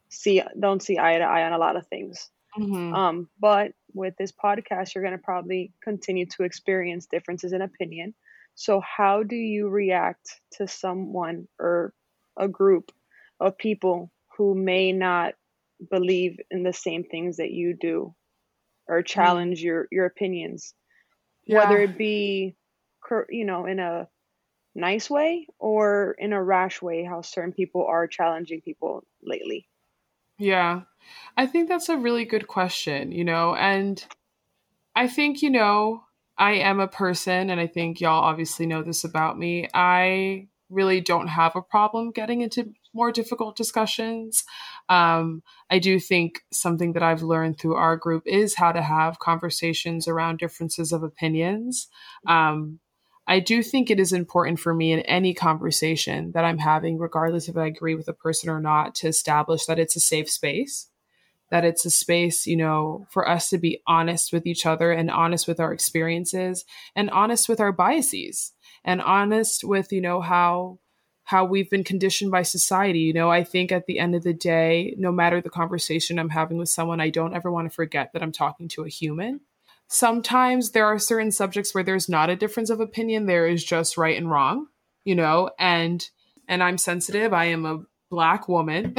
see 0.09 0.41
don't 0.57 0.81
see 0.81 0.97
eye 0.97 1.17
to 1.17 1.23
eye 1.23 1.43
on 1.45 1.53
a 1.53 1.57
lot 1.57 1.75
of 1.75 1.87
things. 1.87 2.29
Mhm. 2.57 2.95
Um, 2.95 3.29
but 3.39 3.73
with 3.93 4.15
this 4.17 4.31
podcast, 4.31 4.93
you're 4.93 5.03
going 5.03 5.17
to 5.17 5.23
probably 5.23 5.71
continue 5.83 6.25
to 6.25 6.43
experience 6.43 7.07
differences 7.07 7.53
in 7.53 7.61
opinion. 7.61 8.13
So, 8.55 8.81
how 8.81 9.23
do 9.23 9.35
you 9.35 9.69
react 9.69 10.41
to 10.53 10.67
someone 10.67 11.47
or 11.59 11.93
a 12.37 12.47
group 12.47 12.91
of 13.39 13.57
people 13.57 14.11
who 14.37 14.55
may 14.55 14.91
not 14.91 15.33
believe 15.91 16.37
in 16.49 16.63
the 16.63 16.73
same 16.73 17.03
things 17.03 17.37
that 17.37 17.51
you 17.51 17.75
do 17.79 18.15
or 18.87 19.01
mm. 19.01 19.05
challenge 19.05 19.61
your, 19.61 19.87
your 19.91 20.05
opinions, 20.05 20.73
whether 21.45 21.77
it 21.77 21.97
be, 21.97 22.55
you 23.29 23.45
know, 23.45 23.65
in 23.65 23.79
a 23.79 24.07
nice 24.75 25.09
way 25.09 25.47
or 25.59 26.15
in 26.17 26.33
a 26.33 26.43
rash 26.43 26.81
way, 26.81 27.03
how 27.03 27.21
certain 27.21 27.51
people 27.51 27.85
are 27.85 28.07
challenging 28.07 28.61
people 28.61 29.03
lately? 29.21 29.67
Yeah. 30.37 30.81
I 31.35 31.45
think 31.45 31.69
that's 31.69 31.89
a 31.89 31.97
really 31.97 32.25
good 32.25 32.47
question, 32.47 33.11
you 33.11 33.23
know, 33.23 33.55
and 33.55 34.03
I 34.95 35.07
think, 35.07 35.41
you 35.41 35.49
know, 35.49 36.03
I 36.37 36.53
am 36.53 36.79
a 36.79 36.87
person, 36.87 37.49
and 37.49 37.59
I 37.59 37.67
think 37.67 38.01
y'all 38.01 38.23
obviously 38.23 38.65
know 38.65 38.83
this 38.83 39.03
about 39.03 39.39
me. 39.39 39.67
I 39.73 40.47
really 40.69 41.01
don't 41.01 41.27
have 41.27 41.55
a 41.55 41.61
problem 41.61 42.11
getting 42.11 42.41
into 42.41 42.73
more 42.93 43.11
difficult 43.11 43.55
discussions. 43.55 44.43
Um, 44.89 45.43
I 45.69 45.79
do 45.79 45.99
think 45.99 46.41
something 46.51 46.93
that 46.93 47.03
I've 47.03 47.23
learned 47.23 47.59
through 47.59 47.75
our 47.75 47.95
group 47.95 48.23
is 48.25 48.55
how 48.55 48.71
to 48.71 48.81
have 48.81 49.19
conversations 49.19 50.07
around 50.07 50.39
differences 50.39 50.91
of 50.91 51.03
opinions. 51.03 51.87
Um, 52.27 52.79
I 53.27 53.41
do 53.41 53.61
think 53.61 53.89
it 53.89 53.99
is 53.99 54.13
important 54.13 54.59
for 54.59 54.73
me 54.73 54.93
in 54.93 55.01
any 55.01 55.33
conversation 55.33 56.31
that 56.31 56.45
I'm 56.45 56.59
having, 56.59 56.97
regardless 56.97 57.49
if 57.49 57.57
I 57.57 57.65
agree 57.67 57.93
with 57.93 58.07
a 58.07 58.13
person 58.13 58.49
or 58.49 58.61
not, 58.61 58.95
to 58.95 59.07
establish 59.07 59.65
that 59.65 59.79
it's 59.79 59.97
a 59.97 59.99
safe 59.99 60.29
space, 60.29 60.87
that 61.51 61.65
it's 61.65 61.85
a 61.85 61.89
space, 61.89 62.47
you 62.47 62.55
know, 62.55 63.05
for 63.09 63.27
us 63.27 63.49
to 63.49 63.57
be 63.57 63.81
honest 63.85 64.31
with 64.31 64.45
each 64.45 64.65
other 64.65 64.93
and 64.93 65.11
honest 65.11 65.45
with 65.45 65.59
our 65.59 65.73
experiences 65.73 66.63
and 66.95 67.09
honest 67.09 67.49
with 67.49 67.59
our 67.59 67.73
biases 67.73 68.53
and 68.85 69.01
honest 69.01 69.65
with, 69.65 69.91
you 69.91 70.01
know, 70.01 70.21
how 70.21 70.79
how 71.23 71.43
we've 71.43 71.69
been 71.69 71.83
conditioned 71.83 72.31
by 72.31 72.41
society. 72.41 72.99
You 72.99 73.11
know, 73.11 73.29
I 73.29 73.43
think 73.43 73.73
at 73.73 73.85
the 73.85 73.99
end 73.99 74.15
of 74.15 74.23
the 74.23 74.33
day, 74.33 74.95
no 74.97 75.11
matter 75.11 75.41
the 75.41 75.49
conversation 75.49 76.17
I'm 76.17 76.29
having 76.29 76.57
with 76.57 76.69
someone, 76.69 77.01
I 77.01 77.09
don't 77.09 77.35
ever 77.35 77.51
want 77.51 77.69
to 77.69 77.75
forget 77.75 78.13
that 78.13 78.23
I'm 78.23 78.31
talking 78.31 78.69
to 78.69 78.85
a 78.85 78.89
human 78.89 79.41
sometimes 79.87 80.71
there 80.71 80.85
are 80.85 80.99
certain 80.99 81.31
subjects 81.31 81.73
where 81.73 81.83
there's 81.83 82.09
not 82.09 82.29
a 82.29 82.35
difference 82.35 82.69
of 82.69 82.79
opinion. 82.79 83.25
There 83.25 83.47
is 83.47 83.63
just 83.63 83.97
right 83.97 84.17
and 84.17 84.29
wrong 84.29 84.67
you 85.07 85.15
know 85.15 85.49
and 85.57 86.09
and 86.49 86.61
i'm 86.61 86.77
sensitive. 86.77 87.33
I 87.33 87.45
am 87.45 87.65
a 87.65 87.79
black 88.11 88.47
woman 88.47 88.93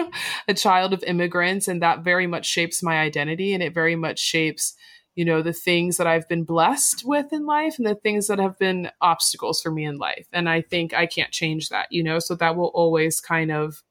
a 0.48 0.54
child 0.54 0.92
of 0.92 1.02
immigrants 1.04 1.68
and 1.68 1.82
that 1.82 2.04
very 2.04 2.26
much 2.26 2.46
shapes 2.46 2.82
my 2.82 2.98
identity 2.98 3.52
and 3.52 3.62
it 3.62 3.74
very 3.74 3.96
much 3.96 4.18
shapes 4.18 4.74
you 5.14 5.24
know 5.24 5.42
the 5.42 5.52
things 5.52 5.98
that 5.98 6.06
i've 6.06 6.26
been 6.28 6.44
blessed 6.44 7.02
with 7.04 7.30
in 7.30 7.44
life 7.44 7.76
and 7.76 7.86
the 7.86 7.94
things 7.94 8.26
that 8.26 8.38
have 8.38 8.58
been 8.58 8.90
obstacles 9.02 9.60
for 9.60 9.70
me 9.70 9.84
in 9.84 9.96
life. 9.96 10.26
And 10.32 10.48
i 10.48 10.60
think 10.60 10.94
i 10.94 11.06
can't 11.06 11.30
change 11.30 11.70
that 11.70 11.88
you 11.90 12.02
know 12.02 12.18
so 12.18 12.34
that 12.36 12.56
will 12.56 12.72
always 12.74 13.20
kind 13.20 13.50
of 13.50 13.82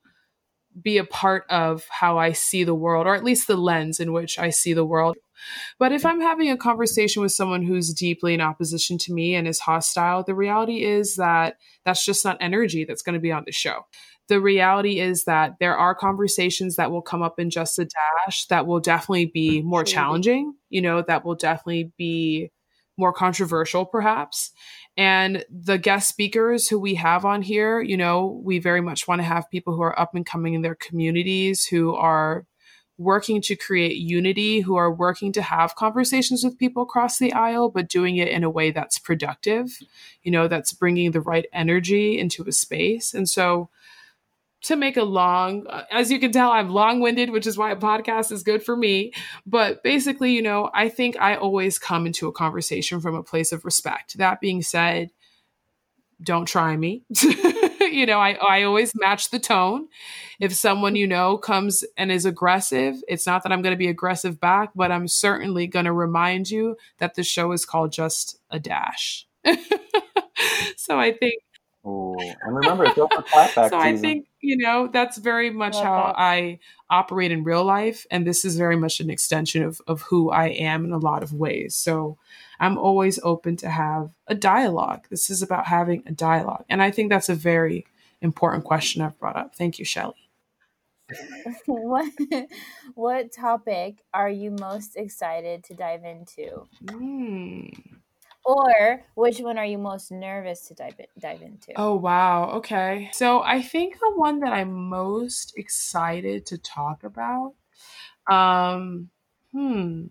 be 0.79 0.97
a 0.97 1.03
part 1.05 1.45
of 1.49 1.85
how 1.89 2.17
I 2.17 2.31
see 2.31 2.63
the 2.63 2.73
world, 2.73 3.05
or 3.05 3.13
at 3.13 3.23
least 3.23 3.47
the 3.47 3.55
lens 3.55 3.99
in 3.99 4.11
which 4.11 4.39
I 4.39 4.49
see 4.49 4.73
the 4.73 4.85
world. 4.85 5.15
But 5.79 5.91
if 5.91 6.05
I'm 6.05 6.21
having 6.21 6.49
a 6.49 6.57
conversation 6.57 7.21
with 7.21 7.31
someone 7.31 7.63
who's 7.63 7.93
deeply 7.93 8.33
in 8.33 8.41
opposition 8.41 8.97
to 8.99 9.13
me 9.13 9.35
and 9.35 9.47
is 9.47 9.59
hostile, 9.59 10.23
the 10.23 10.35
reality 10.35 10.83
is 10.83 11.15
that 11.15 11.57
that's 11.85 12.05
just 12.05 12.23
not 12.23 12.37
energy 12.39 12.85
that's 12.85 13.03
going 13.03 13.13
to 13.13 13.19
be 13.19 13.31
on 13.31 13.43
the 13.45 13.51
show. 13.51 13.85
The 14.29 14.39
reality 14.39 14.99
is 14.99 15.25
that 15.25 15.55
there 15.59 15.77
are 15.77 15.93
conversations 15.93 16.77
that 16.77 16.91
will 16.91 17.01
come 17.01 17.21
up 17.21 17.39
in 17.39 17.49
just 17.49 17.77
a 17.77 17.85
dash 17.85 18.45
that 18.47 18.65
will 18.65 18.79
definitely 18.79 19.25
be 19.25 19.59
mm-hmm. 19.59 19.67
more 19.67 19.83
challenging, 19.83 20.53
you 20.69 20.81
know, 20.81 21.01
that 21.01 21.25
will 21.25 21.35
definitely 21.35 21.91
be 21.97 22.51
more 22.97 23.11
controversial, 23.11 23.85
perhaps. 23.85 24.51
And 24.95 25.43
the 25.49 25.77
guest 25.77 26.07
speakers 26.07 26.67
who 26.67 26.79
we 26.79 26.95
have 26.95 27.25
on 27.25 27.41
here, 27.41 27.81
you 27.81 27.97
know, 27.97 28.41
we 28.45 28.59
very 28.59 28.81
much 28.81 29.07
want 29.07 29.19
to 29.19 29.23
have 29.23 29.49
people 29.49 29.75
who 29.75 29.81
are 29.81 29.99
up 29.99 30.13
and 30.13 30.25
coming 30.25 30.53
in 30.53 30.61
their 30.61 30.75
communities, 30.75 31.65
who 31.65 31.95
are 31.95 32.45
working 32.97 33.41
to 33.41 33.55
create 33.55 33.97
unity, 33.97 34.61
who 34.61 34.75
are 34.75 34.91
working 34.91 35.31
to 35.33 35.41
have 35.41 35.75
conversations 35.75 36.43
with 36.43 36.59
people 36.59 36.83
across 36.83 37.17
the 37.17 37.33
aisle, 37.33 37.69
but 37.69 37.89
doing 37.89 38.17
it 38.17 38.27
in 38.27 38.43
a 38.43 38.49
way 38.49 38.71
that's 38.71 38.99
productive, 38.99 39.79
you 40.21 40.31
know, 40.31 40.47
that's 40.47 40.73
bringing 40.73 41.11
the 41.11 41.21
right 41.21 41.45
energy 41.51 42.19
into 42.19 42.43
a 42.43 42.51
space. 42.51 43.13
And 43.13 43.27
so, 43.27 43.69
to 44.63 44.75
make 44.77 44.95
a 44.95 45.03
long, 45.03 45.67
uh, 45.67 45.83
as 45.91 46.09
you 46.09 46.19
can 46.19 46.31
tell, 46.31 46.49
I'm 46.49 46.69
long 46.69 47.01
winded, 47.01 47.31
which 47.31 47.45
is 47.45 47.57
why 47.57 47.71
a 47.71 47.75
podcast 47.75 48.31
is 48.31 48.43
good 48.43 48.63
for 48.63 48.77
me. 48.77 49.11
But 49.45 49.83
basically, 49.83 50.31
you 50.31 50.41
know, 50.41 50.69
I 50.73 50.87
think 50.87 51.17
I 51.19 51.35
always 51.35 51.77
come 51.77 52.05
into 52.05 52.29
a 52.29 52.31
conversation 52.31 53.01
from 53.01 53.13
a 53.13 53.23
place 53.23 53.51
of 53.51 53.65
respect. 53.65 54.17
That 54.17 54.39
being 54.39 54.61
said, 54.61 55.11
don't 56.21 56.45
try 56.45 56.77
me. 56.77 57.03
you 57.93 58.05
know, 58.05 58.19
I, 58.19 58.33
I 58.33 58.63
always 58.63 58.93
match 58.95 59.29
the 59.29 59.39
tone. 59.39 59.87
If 60.39 60.53
someone, 60.53 60.95
you 60.95 61.07
know, 61.07 61.37
comes 61.37 61.83
and 61.97 62.11
is 62.11 62.25
aggressive, 62.25 62.95
it's 63.07 63.25
not 63.25 63.43
that 63.43 63.51
I'm 63.51 63.61
going 63.61 63.73
to 63.73 63.77
be 63.77 63.87
aggressive 63.87 64.39
back, 64.39 64.71
but 64.75 64.91
I'm 64.91 65.07
certainly 65.07 65.67
going 65.67 65.85
to 65.85 65.93
remind 65.93 66.49
you 66.49 66.77
that 66.97 67.15
the 67.15 67.23
show 67.23 67.51
is 67.51 67.65
called 67.65 67.91
Just 67.91 68.39
a 68.49 68.59
Dash. 68.59 69.27
so 70.75 70.99
I 70.99 71.13
think 71.13 71.41
Ooh, 71.85 72.15
and 72.17 72.55
remember, 72.55 72.85
it's 72.85 72.97
over 72.97 73.09
clapback 73.09 73.69
so 73.69 73.77
I 73.77 73.91
season. 73.91 74.01
think 74.01 74.27
you 74.39 74.57
know 74.57 74.87
that's 74.91 75.17
very 75.17 75.49
much 75.49 75.75
Love 75.75 75.83
how 75.83 76.05
that. 76.07 76.15
I 76.17 76.59
operate 76.89 77.31
in 77.31 77.43
real 77.43 77.65
life, 77.65 78.05
and 78.09 78.25
this 78.25 78.45
is 78.45 78.55
very 78.55 78.77
much 78.77 79.01
an 79.01 79.09
extension 79.09 79.63
of 79.63 79.81
of 79.85 80.03
who 80.03 80.31
I 80.31 80.47
am 80.47 80.85
in 80.85 80.93
a 80.93 80.97
lot 80.97 81.23
of 81.23 81.33
ways. 81.33 81.75
So 81.75 82.17
I'm 82.59 82.77
always 82.77 83.19
open 83.21 83.57
to 83.57 83.69
have 83.69 84.11
a 84.27 84.35
dialogue. 84.35 85.07
This 85.09 85.29
is 85.29 85.41
about 85.41 85.67
having 85.67 86.03
a 86.05 86.13
dialogue, 86.13 86.63
and 86.69 86.81
I 86.81 86.89
think 86.89 87.09
that's 87.09 87.29
a 87.29 87.35
very 87.35 87.85
important 88.21 88.63
question 88.63 89.01
I've 89.01 89.19
brought 89.19 89.35
up. 89.35 89.55
Thank 89.55 89.77
you, 89.77 89.83
Shelley. 89.83 90.15
what 91.65 92.13
what 92.95 93.31
topic 93.33 94.03
are 94.13 94.29
you 94.29 94.51
most 94.51 94.95
excited 94.95 95.65
to 95.65 95.73
dive 95.73 96.05
into? 96.05 96.65
Mm. 96.85 97.99
Or 98.45 99.01
which 99.15 99.39
one 99.39 99.57
are 99.57 99.65
you 99.65 99.77
most 99.77 100.11
nervous 100.11 100.67
to 100.67 100.73
dive, 100.73 100.95
dive 101.17 101.41
into? 101.41 101.73
Oh 101.77 101.95
wow. 101.95 102.49
Okay. 102.57 103.09
So 103.13 103.41
I 103.41 103.61
think 103.61 103.99
the 103.99 104.11
one 104.15 104.39
that 104.41 104.51
I'm 104.51 104.73
most 104.73 105.53
excited 105.57 106.45
to 106.47 106.57
talk 106.57 107.03
about 107.03 107.53
um 108.27 109.09
hmm 109.51 110.05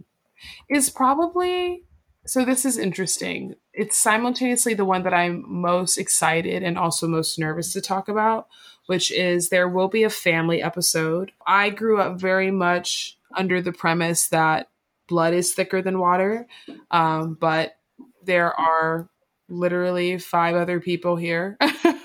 is 0.69 0.91
probably 0.91 1.85
so 2.25 2.45
this 2.45 2.65
is 2.65 2.79
interesting. 2.79 3.57
It's 3.73 3.99
simultaneously 3.99 4.75
the 4.75 4.85
one 4.85 5.03
that 5.03 5.15
I'm 5.15 5.45
most 5.47 5.99
excited 5.99 6.63
and 6.63 6.79
also 6.79 7.09
most 7.09 7.39
nervous 7.39 7.73
to 7.73 7.81
talk 7.81 8.09
about, 8.09 8.47
which 8.87 9.11
is 9.11 9.49
there 9.49 9.69
will 9.69 9.89
be 9.89 10.05
a 10.05 10.11
family 10.11 10.63
episode. 10.63 11.33
I 11.47 11.71
grew 11.71 12.01
up 12.01 12.21
very 12.21 12.53
much 12.53 13.19
under 13.37 13.61
the 13.61 13.73
premise 13.73 14.29
that 14.29 14.69
blood 15.09 15.35
is 15.35 15.53
thicker 15.53 15.83
than 15.83 15.99
water. 15.99 16.47
Um, 16.93 17.35
but 17.35 17.77
there 18.25 18.59
are 18.59 19.09
literally 19.49 20.19
five 20.19 20.55
other 20.55 20.81
people 20.81 21.17
here 21.17 21.59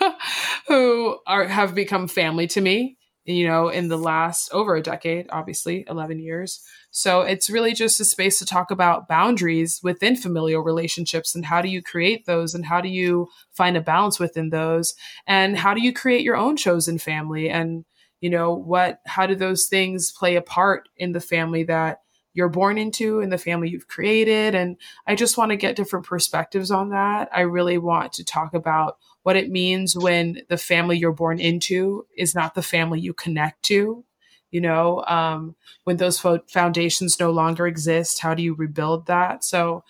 who 0.68 1.18
are 1.26 1.46
have 1.46 1.74
become 1.74 2.08
family 2.08 2.48
to 2.48 2.62
me 2.62 2.98
you 3.28 3.46
know, 3.46 3.68
in 3.68 3.90
the 3.90 3.98
last 3.98 4.50
over 4.54 4.76
a 4.76 4.82
decade, 4.82 5.28
obviously, 5.30 5.84
11 5.90 6.20
years. 6.20 6.62
So 6.92 7.22
it's 7.22 7.50
really 7.50 7.74
just 7.74 8.00
a 8.00 8.06
space 8.06 8.40
to 8.40 8.46
talk 8.46 8.72
about 8.72 9.10
boundaries 9.10 9.82
within 9.84 10.16
familial 10.16 10.62
relationships 10.62 11.36
and 11.36 11.46
how 11.46 11.62
do 11.62 11.68
you 11.68 11.84
create 11.84 12.26
those 12.26 12.56
and 12.56 12.66
how 12.66 12.80
do 12.80 12.88
you 12.88 13.28
find 13.52 13.76
a 13.76 13.82
balance 13.82 14.18
within 14.18 14.50
those 14.50 14.96
and 15.28 15.58
how 15.58 15.74
do 15.74 15.82
you 15.82 15.92
create 15.92 16.24
your 16.24 16.38
own 16.38 16.56
chosen 16.56 16.98
family 16.98 17.50
and 17.50 17.84
you 18.22 18.30
know 18.30 18.54
what 18.54 19.02
how 19.06 19.28
do 19.28 19.36
those 19.36 19.66
things 19.66 20.12
play 20.12 20.38
a 20.38 20.42
part 20.42 20.88
in 20.96 21.12
the 21.12 21.20
family 21.20 21.64
that 21.64 22.00
you're 22.38 22.50
born 22.50 22.78
into 22.78 23.20
and 23.20 23.34
the 23.34 23.38
family 23.38 23.68
you've 23.68 23.88
created 23.88 24.54
and 24.54 24.78
I 25.08 25.16
just 25.16 25.40
want 25.40 25.50
to 25.50 25.58
get 25.58 25.76
different 25.76 26.06
perspectives 26.06 26.70
on 26.70 26.90
that. 26.90 27.30
I 27.34 27.42
really 27.42 27.80
want 27.80 28.14
to 28.14 28.24
talk 28.24 28.54
about 28.54 29.00
what 29.24 29.36
it 29.36 29.50
means 29.50 29.98
when 29.98 30.44
the 30.48 30.56
family 30.56 31.00
you're 31.00 31.12
born 31.12 31.40
into 31.40 32.06
is 32.16 32.36
not 32.36 32.54
the 32.54 32.62
family 32.62 33.00
you 33.00 33.12
connect 33.12 33.64
to. 33.64 34.06
You 34.52 34.62
know, 34.62 35.04
um, 35.08 35.56
when 35.86 35.98
those 35.98 36.20
fo- 36.20 36.44
foundations 36.48 37.20
no 37.20 37.32
longer 37.32 37.66
exist, 37.66 38.20
how 38.20 38.36
do 38.36 38.44
you 38.44 38.54
rebuild 38.54 39.08
that? 39.08 39.44
So, 39.44 39.84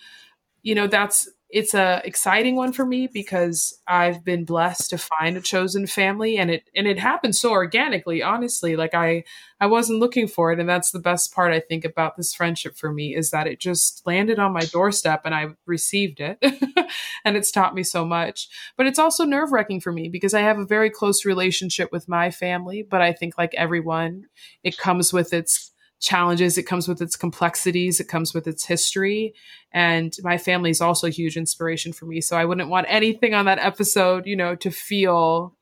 you 0.62 0.74
know, 0.74 0.86
that's 0.86 1.28
it's 1.50 1.72
a 1.74 2.02
exciting 2.04 2.56
one 2.56 2.72
for 2.72 2.84
me 2.84 3.06
because 3.06 3.78
I've 3.86 4.22
been 4.22 4.44
blessed 4.44 4.90
to 4.90 4.98
find 4.98 5.36
a 5.36 5.40
chosen 5.40 5.86
family 5.86 6.36
and 6.36 6.50
it 6.50 6.64
and 6.76 6.86
it 6.86 6.98
happened 6.98 7.36
so 7.36 7.50
organically 7.50 8.22
honestly 8.22 8.76
like 8.76 8.94
I 8.94 9.24
I 9.60 9.66
wasn't 9.66 9.98
looking 9.98 10.28
for 10.28 10.52
it. 10.52 10.60
And 10.60 10.68
that's 10.68 10.92
the 10.92 11.00
best 11.00 11.34
part 11.34 11.52
I 11.52 11.60
think 11.60 11.84
about 11.84 12.16
this 12.16 12.32
friendship 12.32 12.76
for 12.76 12.92
me 12.92 13.16
is 13.16 13.30
that 13.30 13.46
it 13.46 13.58
just 13.58 14.06
landed 14.06 14.38
on 14.38 14.52
my 14.52 14.60
doorstep 14.60 15.22
and 15.24 15.34
I 15.34 15.48
received 15.66 16.20
it 16.20 16.38
and 17.24 17.36
it's 17.36 17.50
taught 17.50 17.74
me 17.74 17.82
so 17.82 18.04
much. 18.04 18.48
But 18.76 18.86
it's 18.86 18.98
also 18.98 19.24
nerve-wracking 19.24 19.80
for 19.80 19.92
me 19.92 20.08
because 20.08 20.34
I 20.34 20.40
have 20.40 20.58
a 20.58 20.66
very 20.66 20.90
close 20.90 21.24
relationship 21.24 21.90
with 21.90 22.08
my 22.08 22.30
family 22.30 22.86
but 22.88 23.02
I 23.02 23.12
think 23.12 23.36
like 23.36 23.54
everyone 23.54 24.24
it 24.62 24.78
comes 24.78 25.12
with 25.12 25.32
its 25.32 25.72
challenges. 26.00 26.58
It 26.58 26.64
comes 26.64 26.88
with 26.88 27.02
its 27.02 27.16
complexities. 27.16 28.00
It 28.00 28.08
comes 28.08 28.34
with 28.34 28.46
its 28.46 28.64
history. 28.64 29.34
And 29.72 30.14
my 30.22 30.38
family 30.38 30.70
is 30.70 30.80
also 30.80 31.06
a 31.06 31.10
huge 31.10 31.36
inspiration 31.36 31.92
for 31.92 32.06
me. 32.06 32.20
So 32.20 32.36
I 32.36 32.44
wouldn't 32.44 32.68
want 32.68 32.86
anything 32.88 33.34
on 33.34 33.46
that 33.46 33.58
episode, 33.58 34.26
you 34.26 34.36
know, 34.36 34.54
to 34.56 34.70
feel 34.70 35.56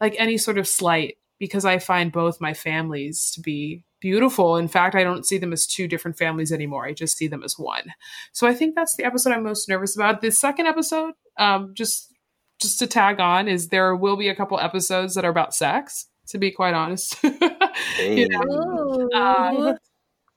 like 0.00 0.14
any 0.18 0.38
sort 0.38 0.58
of 0.58 0.66
slight 0.66 1.18
because 1.38 1.64
I 1.64 1.78
find 1.78 2.12
both 2.12 2.40
my 2.40 2.54
families 2.54 3.30
to 3.32 3.40
be 3.40 3.84
beautiful. 4.00 4.56
In 4.56 4.68
fact, 4.68 4.94
I 4.94 5.04
don't 5.04 5.26
see 5.26 5.38
them 5.38 5.52
as 5.52 5.66
two 5.66 5.86
different 5.86 6.18
families 6.18 6.52
anymore. 6.52 6.86
I 6.86 6.92
just 6.92 7.16
see 7.16 7.28
them 7.28 7.42
as 7.42 7.58
one. 7.58 7.94
So 8.32 8.46
I 8.46 8.54
think 8.54 8.74
that's 8.74 8.96
the 8.96 9.04
episode 9.04 9.32
I'm 9.32 9.44
most 9.44 9.68
nervous 9.68 9.94
about. 9.94 10.20
The 10.20 10.30
second 10.30 10.66
episode, 10.66 11.14
um, 11.38 11.72
just 11.74 12.08
just 12.60 12.78
to 12.78 12.86
tag 12.86 13.18
on, 13.18 13.48
is 13.48 13.68
there 13.68 13.96
will 13.96 14.16
be 14.16 14.28
a 14.28 14.36
couple 14.36 14.58
episodes 14.58 15.14
that 15.14 15.24
are 15.24 15.30
about 15.30 15.54
sex 15.54 16.06
to 16.28 16.38
be 16.38 16.50
quite 16.50 16.74
honest. 16.74 17.16
you 18.16 18.28
know? 18.28 19.08
um, 19.14 19.76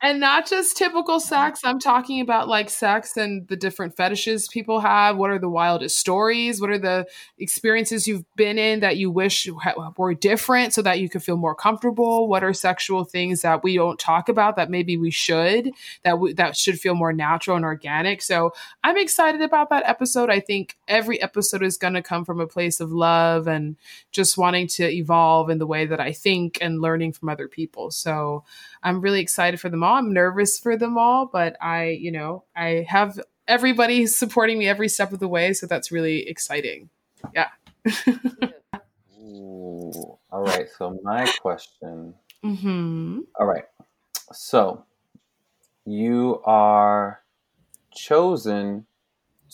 and 0.02 0.20
not 0.20 0.48
just 0.48 0.76
typical 0.76 1.20
sex. 1.20 1.62
I'm 1.64 1.80
talking 1.80 2.20
about 2.20 2.48
like 2.48 2.70
sex 2.70 3.16
and 3.16 3.48
the 3.48 3.56
different 3.56 3.96
fetishes 3.96 4.48
people 4.48 4.82
have. 4.82 5.18
What 5.18 5.32
are 5.32 5.40
the 5.40 5.50
wildest 5.50 5.98
stories? 5.98 6.60
What 6.60 6.70
are 6.70 6.78
the 6.78 7.08
experiences 7.40 8.08
you've 8.08 8.26
been 8.36 8.60
in 8.60 8.82
that 8.82 8.98
you 8.98 9.10
wish 9.10 9.48
were 9.98 10.14
different 10.14 10.74
so 10.74 10.82
that 10.82 11.00
you 11.00 11.10
could 11.10 11.24
feel 11.24 11.38
more 11.38 11.56
comfortable? 11.56 12.28
What 12.28 12.44
are 12.44 12.54
sexual 12.54 13.06
things 13.06 13.42
that 13.42 13.64
we 13.64 13.76
don't 13.78 13.98
talk 13.98 14.28
about 14.28 14.58
that 14.58 14.70
maybe 14.70 14.98
we 14.98 15.12
should 15.12 15.72
that 16.04 16.20
we, 16.20 16.34
that 16.34 16.58
should 16.58 16.80
feel 16.80 16.94
more 16.96 17.14
natural 17.14 17.56
and 17.56 17.66
organic? 17.66 18.22
So 18.22 18.54
I'm 18.84 18.98
excited 18.98 19.42
about 19.42 19.70
that 19.70 19.88
episode. 19.88 20.30
I 20.30 20.42
think 20.42 20.78
every 20.88 21.22
episode 21.22 21.64
is 21.64 21.78
going 21.78 21.94
to 21.94 22.04
come 22.04 22.26
from 22.26 22.42
a 22.42 22.48
place 22.48 22.80
of 22.82 22.92
love 22.92 23.48
and 23.48 23.78
just 24.12 24.38
wanting 24.38 24.68
to 24.68 24.84
evolve 24.84 25.50
in 25.50 25.58
the 25.58 25.68
way 25.68 25.86
that 25.86 26.02
I 26.02 26.12
think 26.12 26.58
and 26.62 26.82
learning 26.82 27.14
from 27.14 27.30
other 27.30 27.48
people. 27.48 27.92
So 27.92 28.44
I'm 28.84 29.02
really 29.02 29.22
excited 29.22 29.60
for 29.60 29.70
them 29.70 29.84
all. 29.84 29.95
I'm 29.96 30.14
nervous 30.14 30.60
for 30.60 30.78
them 30.78 30.98
all, 30.98 31.26
but 31.26 31.56
I, 31.62 31.90
you 31.90 32.12
know, 32.12 32.44
I 32.56 32.86
have 32.88 33.20
everybody 33.48 34.06
supporting 34.06 34.58
me 34.58 34.68
every 34.68 34.90
step 34.90 35.12
of 35.12 35.20
the 35.20 35.28
way. 35.28 35.54
So 35.54 35.68
that's 35.68 35.92
really 35.92 36.28
exciting. 36.28 36.90
Yeah. 37.34 37.50
Ooh, 39.20 40.18
all 40.32 40.44
right. 40.44 40.68
So, 40.78 41.00
my 41.04 41.32
question. 41.42 42.14
Mm-hmm. 42.44 43.20
All 43.40 43.48
right. 43.48 43.66
So, 44.32 44.86
you 45.86 46.42
are 46.46 47.22
chosen 47.94 48.86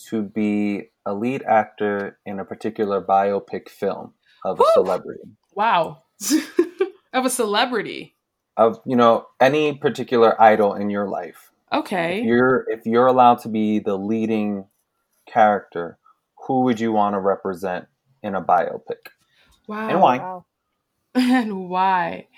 to 0.08 0.22
be 0.22 0.90
a 1.04 1.14
lead 1.14 1.42
actor 1.42 2.18
in 2.24 2.40
a 2.40 2.44
particular 2.44 3.00
biopic 3.02 3.68
film 3.68 4.14
of 4.44 4.58
a 4.58 4.62
Woo! 4.62 4.68
celebrity. 4.74 5.22
Wow. 5.54 6.02
of 7.12 7.26
a 7.26 7.30
celebrity 7.30 8.16
of 8.56 8.80
you 8.86 8.96
know 8.96 9.26
any 9.40 9.74
particular 9.74 10.40
idol 10.40 10.74
in 10.74 10.90
your 10.90 11.08
life. 11.08 11.50
Okay. 11.72 12.20
If 12.20 12.26
you're 12.26 12.66
if 12.68 12.86
you're 12.86 13.06
allowed 13.06 13.40
to 13.40 13.48
be 13.48 13.78
the 13.78 13.96
leading 13.96 14.66
character, 15.26 15.98
who 16.46 16.62
would 16.62 16.80
you 16.80 16.92
want 16.92 17.14
to 17.14 17.20
represent 17.20 17.86
in 18.22 18.34
a 18.34 18.42
biopic? 18.42 19.08
Wow. 19.66 19.88
And 19.88 20.00
why? 20.00 20.18
Wow. 20.18 20.44
and 21.14 21.68
why? 21.68 22.28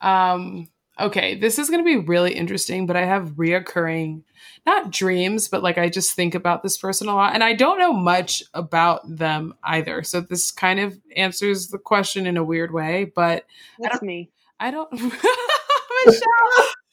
Um 0.00 0.68
okay, 0.98 1.38
this 1.38 1.58
is 1.58 1.68
going 1.68 1.84
to 1.84 1.84
be 1.84 2.06
really 2.06 2.32
interesting, 2.32 2.86
but 2.86 2.96
I 2.96 3.04
have 3.04 3.32
reoccurring 3.32 4.22
not 4.64 4.90
dreams, 4.90 5.46
but 5.46 5.62
like 5.62 5.78
I 5.78 5.88
just 5.90 6.16
think 6.16 6.34
about 6.34 6.62
this 6.62 6.78
person 6.78 7.08
a 7.08 7.14
lot 7.14 7.34
and 7.34 7.44
I 7.44 7.52
don't 7.52 7.78
know 7.78 7.92
much 7.92 8.42
about 8.54 9.02
them 9.06 9.54
either. 9.62 10.02
So 10.02 10.20
this 10.20 10.50
kind 10.50 10.80
of 10.80 10.98
answers 11.14 11.68
the 11.68 11.78
question 11.78 12.26
in 12.26 12.36
a 12.36 12.44
weird 12.44 12.72
way, 12.72 13.04
but 13.14 13.44
that's 13.78 14.02
me. 14.02 14.30
I 14.58 14.70
don't. 14.70 14.90
Michelle, 16.06 16.22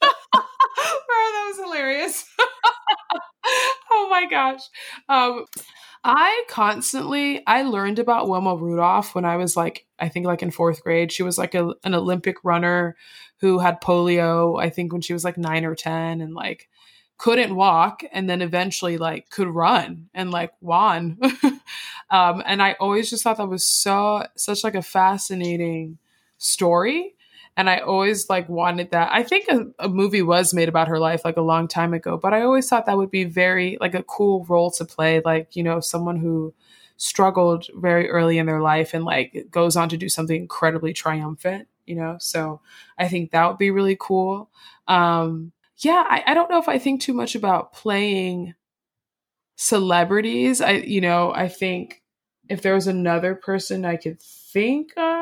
bro, 0.00 0.10
that 0.10 1.46
was 1.48 1.58
hilarious. 1.64 2.24
oh 3.90 4.08
my 4.10 4.26
gosh. 4.28 4.62
Um, 5.08 5.46
I 6.02 6.44
constantly 6.48 7.42
I 7.46 7.62
learned 7.62 7.98
about 7.98 8.28
Wilma 8.28 8.56
Rudolph 8.56 9.14
when 9.14 9.24
I 9.24 9.36
was 9.36 9.56
like 9.56 9.86
I 9.98 10.08
think 10.08 10.26
like 10.26 10.42
in 10.42 10.50
fourth 10.50 10.82
grade. 10.82 11.12
She 11.12 11.22
was 11.22 11.38
like 11.38 11.54
a, 11.54 11.74
an 11.84 11.94
Olympic 11.94 12.36
runner 12.44 12.96
who 13.38 13.58
had 13.58 13.80
polio. 13.80 14.60
I 14.62 14.70
think 14.70 14.92
when 14.92 15.02
she 15.02 15.12
was 15.12 15.24
like 15.24 15.38
nine 15.38 15.64
or 15.64 15.74
ten, 15.74 16.20
and 16.20 16.34
like 16.34 16.68
couldn't 17.16 17.54
walk, 17.54 18.02
and 18.12 18.28
then 18.28 18.42
eventually 18.42 18.98
like 18.98 19.30
could 19.30 19.48
run 19.48 20.08
and 20.12 20.30
like 20.30 20.52
won. 20.60 21.18
um, 22.10 22.42
and 22.44 22.60
I 22.62 22.72
always 22.80 23.08
just 23.08 23.22
thought 23.22 23.38
that 23.38 23.48
was 23.48 23.66
so 23.66 24.26
such 24.36 24.64
like 24.64 24.74
a 24.74 24.82
fascinating 24.82 25.98
story 26.36 27.14
and 27.56 27.70
I 27.70 27.78
always 27.78 28.28
like 28.28 28.48
wanted 28.48 28.90
that. 28.90 29.12
I 29.12 29.22
think 29.22 29.46
a, 29.48 29.66
a, 29.78 29.88
movie 29.88 30.22
was 30.22 30.52
made 30.52 30.68
about 30.68 30.88
her 30.88 30.98
life 30.98 31.24
like 31.24 31.36
a 31.36 31.42
long 31.42 31.68
time 31.68 31.94
ago, 31.94 32.16
but 32.16 32.34
I 32.34 32.42
always 32.42 32.68
thought 32.68 32.86
that 32.86 32.96
would 32.96 33.10
be 33.10 33.24
very 33.24 33.78
like 33.80 33.94
a 33.94 34.02
cool 34.02 34.44
role 34.46 34.70
to 34.72 34.84
play, 34.84 35.20
like 35.24 35.54
you 35.54 35.62
know, 35.62 35.80
someone 35.80 36.16
who 36.16 36.52
struggled 36.96 37.66
very 37.76 38.08
early 38.10 38.38
in 38.38 38.46
their 38.46 38.60
life 38.60 38.94
and 38.94 39.04
like 39.04 39.46
goes 39.50 39.76
on 39.76 39.88
to 39.88 39.96
do 39.96 40.08
something 40.08 40.36
incredibly 40.36 40.92
triumphant, 40.92 41.68
you 41.86 41.94
know. 41.94 42.16
So 42.20 42.60
I 42.98 43.08
think 43.08 43.30
that 43.30 43.46
would 43.46 43.58
be 43.58 43.70
really 43.70 43.96
cool. 43.98 44.50
Um, 44.88 45.52
yeah, 45.78 46.04
I, 46.08 46.24
I 46.28 46.34
don't 46.34 46.50
know 46.50 46.58
if 46.58 46.68
I 46.68 46.78
think 46.78 47.00
too 47.00 47.14
much 47.14 47.34
about 47.34 47.72
playing 47.72 48.54
celebrities. 49.56 50.60
I 50.60 50.72
you 50.72 51.00
know, 51.00 51.32
I 51.32 51.48
think 51.48 52.02
if 52.48 52.62
there 52.62 52.74
was 52.74 52.88
another 52.88 53.34
person 53.34 53.84
I 53.84 53.96
could 53.96 54.20
think 54.20 54.92
of 54.96 55.13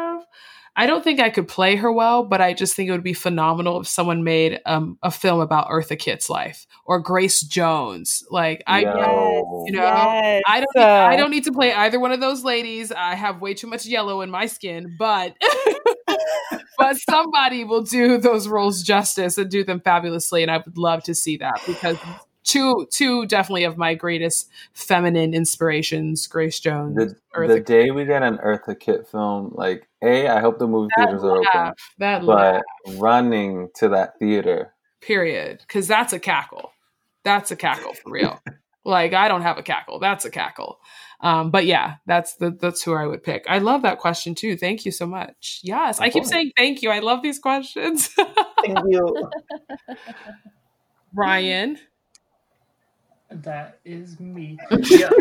I 0.74 0.87
don't 0.87 1.04
think 1.04 1.20
I 1.20 1.28
could 1.28 1.48
play 1.48 1.76
her 1.76 1.92
well, 1.92 2.24
but 2.24 2.40
I 2.40 2.54
just 2.54 2.74
think 2.74 2.88
it 2.88 2.92
would 2.92 3.02
be 3.02 3.12
phenomenal 3.12 3.80
if 3.80 3.88
someone 3.88 4.24
made 4.24 4.58
um, 4.64 4.98
a 5.02 5.11
film 5.11 5.40
about 5.40 5.68
Eartha 5.68 5.98
Kitt's 5.98 6.30
life 6.30 6.66
or 6.87 6.98
Grace 6.98 7.42
Jones. 7.42 8.24
Like 8.30 8.62
I, 8.66 8.80
yes, 8.80 8.96
you 8.96 9.72
know, 9.72 9.82
yes. 9.82 10.42
I 10.46 10.61
don't, 10.61 10.82
I 10.82 11.16
don't 11.16 11.30
need 11.30 11.44
to 11.44 11.52
play 11.52 11.74
either 11.74 12.00
one 12.00 12.11
of 12.11 12.20
those 12.20 12.42
ladies. 12.42 12.90
I 12.90 13.14
have 13.14 13.42
way 13.42 13.52
too 13.52 13.66
much 13.66 13.85
yellow 13.85 14.22
in 14.22 14.30
my 14.30 14.46
skin, 14.46 14.96
but 14.98 15.37
but 16.78 16.96
somebody 16.96 17.64
will 17.64 17.82
do 17.82 18.16
those 18.16 18.48
roles 18.48 18.82
justice 18.82 19.37
and 19.37 19.50
do 19.50 19.64
them 19.64 19.80
fabulously, 19.80 20.42
and 20.42 20.50
I 20.50 20.56
would 20.58 20.78
love 20.78 21.02
to 21.04 21.14
see 21.14 21.37
that 21.37 21.61
because 21.66 21.98
two 22.44 22.87
two 22.90 23.26
definitely 23.26 23.64
of 23.64 23.76
my 23.76 23.94
greatest 23.94 24.48
feminine 24.72 25.35
inspirations 25.35 26.26
grace 26.26 26.59
jones 26.61 26.96
the, 26.96 27.46
the 27.46 27.61
day 27.61 27.90
we 27.90 28.05
get 28.05 28.22
an 28.22 28.38
eartha 28.38 28.78
kitt 28.78 29.07
film 29.07 29.52
like 29.55 29.88
a 30.02 30.28
i 30.28 30.40
hope 30.40 30.59
the 30.59 30.66
movie 30.66 30.88
that 30.96 31.07
theaters 31.07 31.22
laugh, 31.22 31.46
are 31.55 31.66
open 31.66 31.74
that 31.98 32.26
but 32.26 32.55
laugh. 32.55 32.62
running 32.98 33.68
to 33.74 33.88
that 33.90 34.18
theater. 34.18 34.74
Period 35.00 35.59
because 35.61 35.88
that's 35.88 36.12
a 36.12 36.18
cackle. 36.18 36.72
That's 37.24 37.50
a 37.50 37.57
cackle 37.57 37.94
for 37.94 38.11
real. 38.11 38.40
Like 38.85 39.12
i 39.12 39.28
don't 39.28 39.42
have 39.42 39.59
a 39.59 39.62
cackle. 39.62 40.00
That's 40.00 40.24
a 40.24 40.31
cackle. 40.31 40.81
Um, 41.20 41.52
but 41.52 41.66
yeah 41.66 41.98
that's 42.05 42.35
the 42.35 42.50
that's 42.50 42.83
who 42.83 42.94
i 42.94 43.07
would 43.07 43.22
pick. 43.22 43.44
I 43.48 43.59
love 43.59 43.83
that 43.83 44.00
question 44.00 44.35
too. 44.35 44.57
Thank 44.57 44.85
you 44.85 44.90
so 44.90 45.07
much. 45.07 45.61
Yes 45.62 45.98
of 45.98 46.02
i 46.02 46.11
keep 46.11 46.24
saying 46.24 46.50
thank 46.57 46.83
you. 46.83 46.90
I 46.90 46.98
love 46.98 47.22
these 47.22 47.38
questions. 47.38 48.09
Thank 48.09 48.78
you. 48.88 49.31
Ryan 51.14 51.78
that 53.42 53.80
is 53.84 54.20
me. 54.20 54.58
Yeah. 54.70 55.10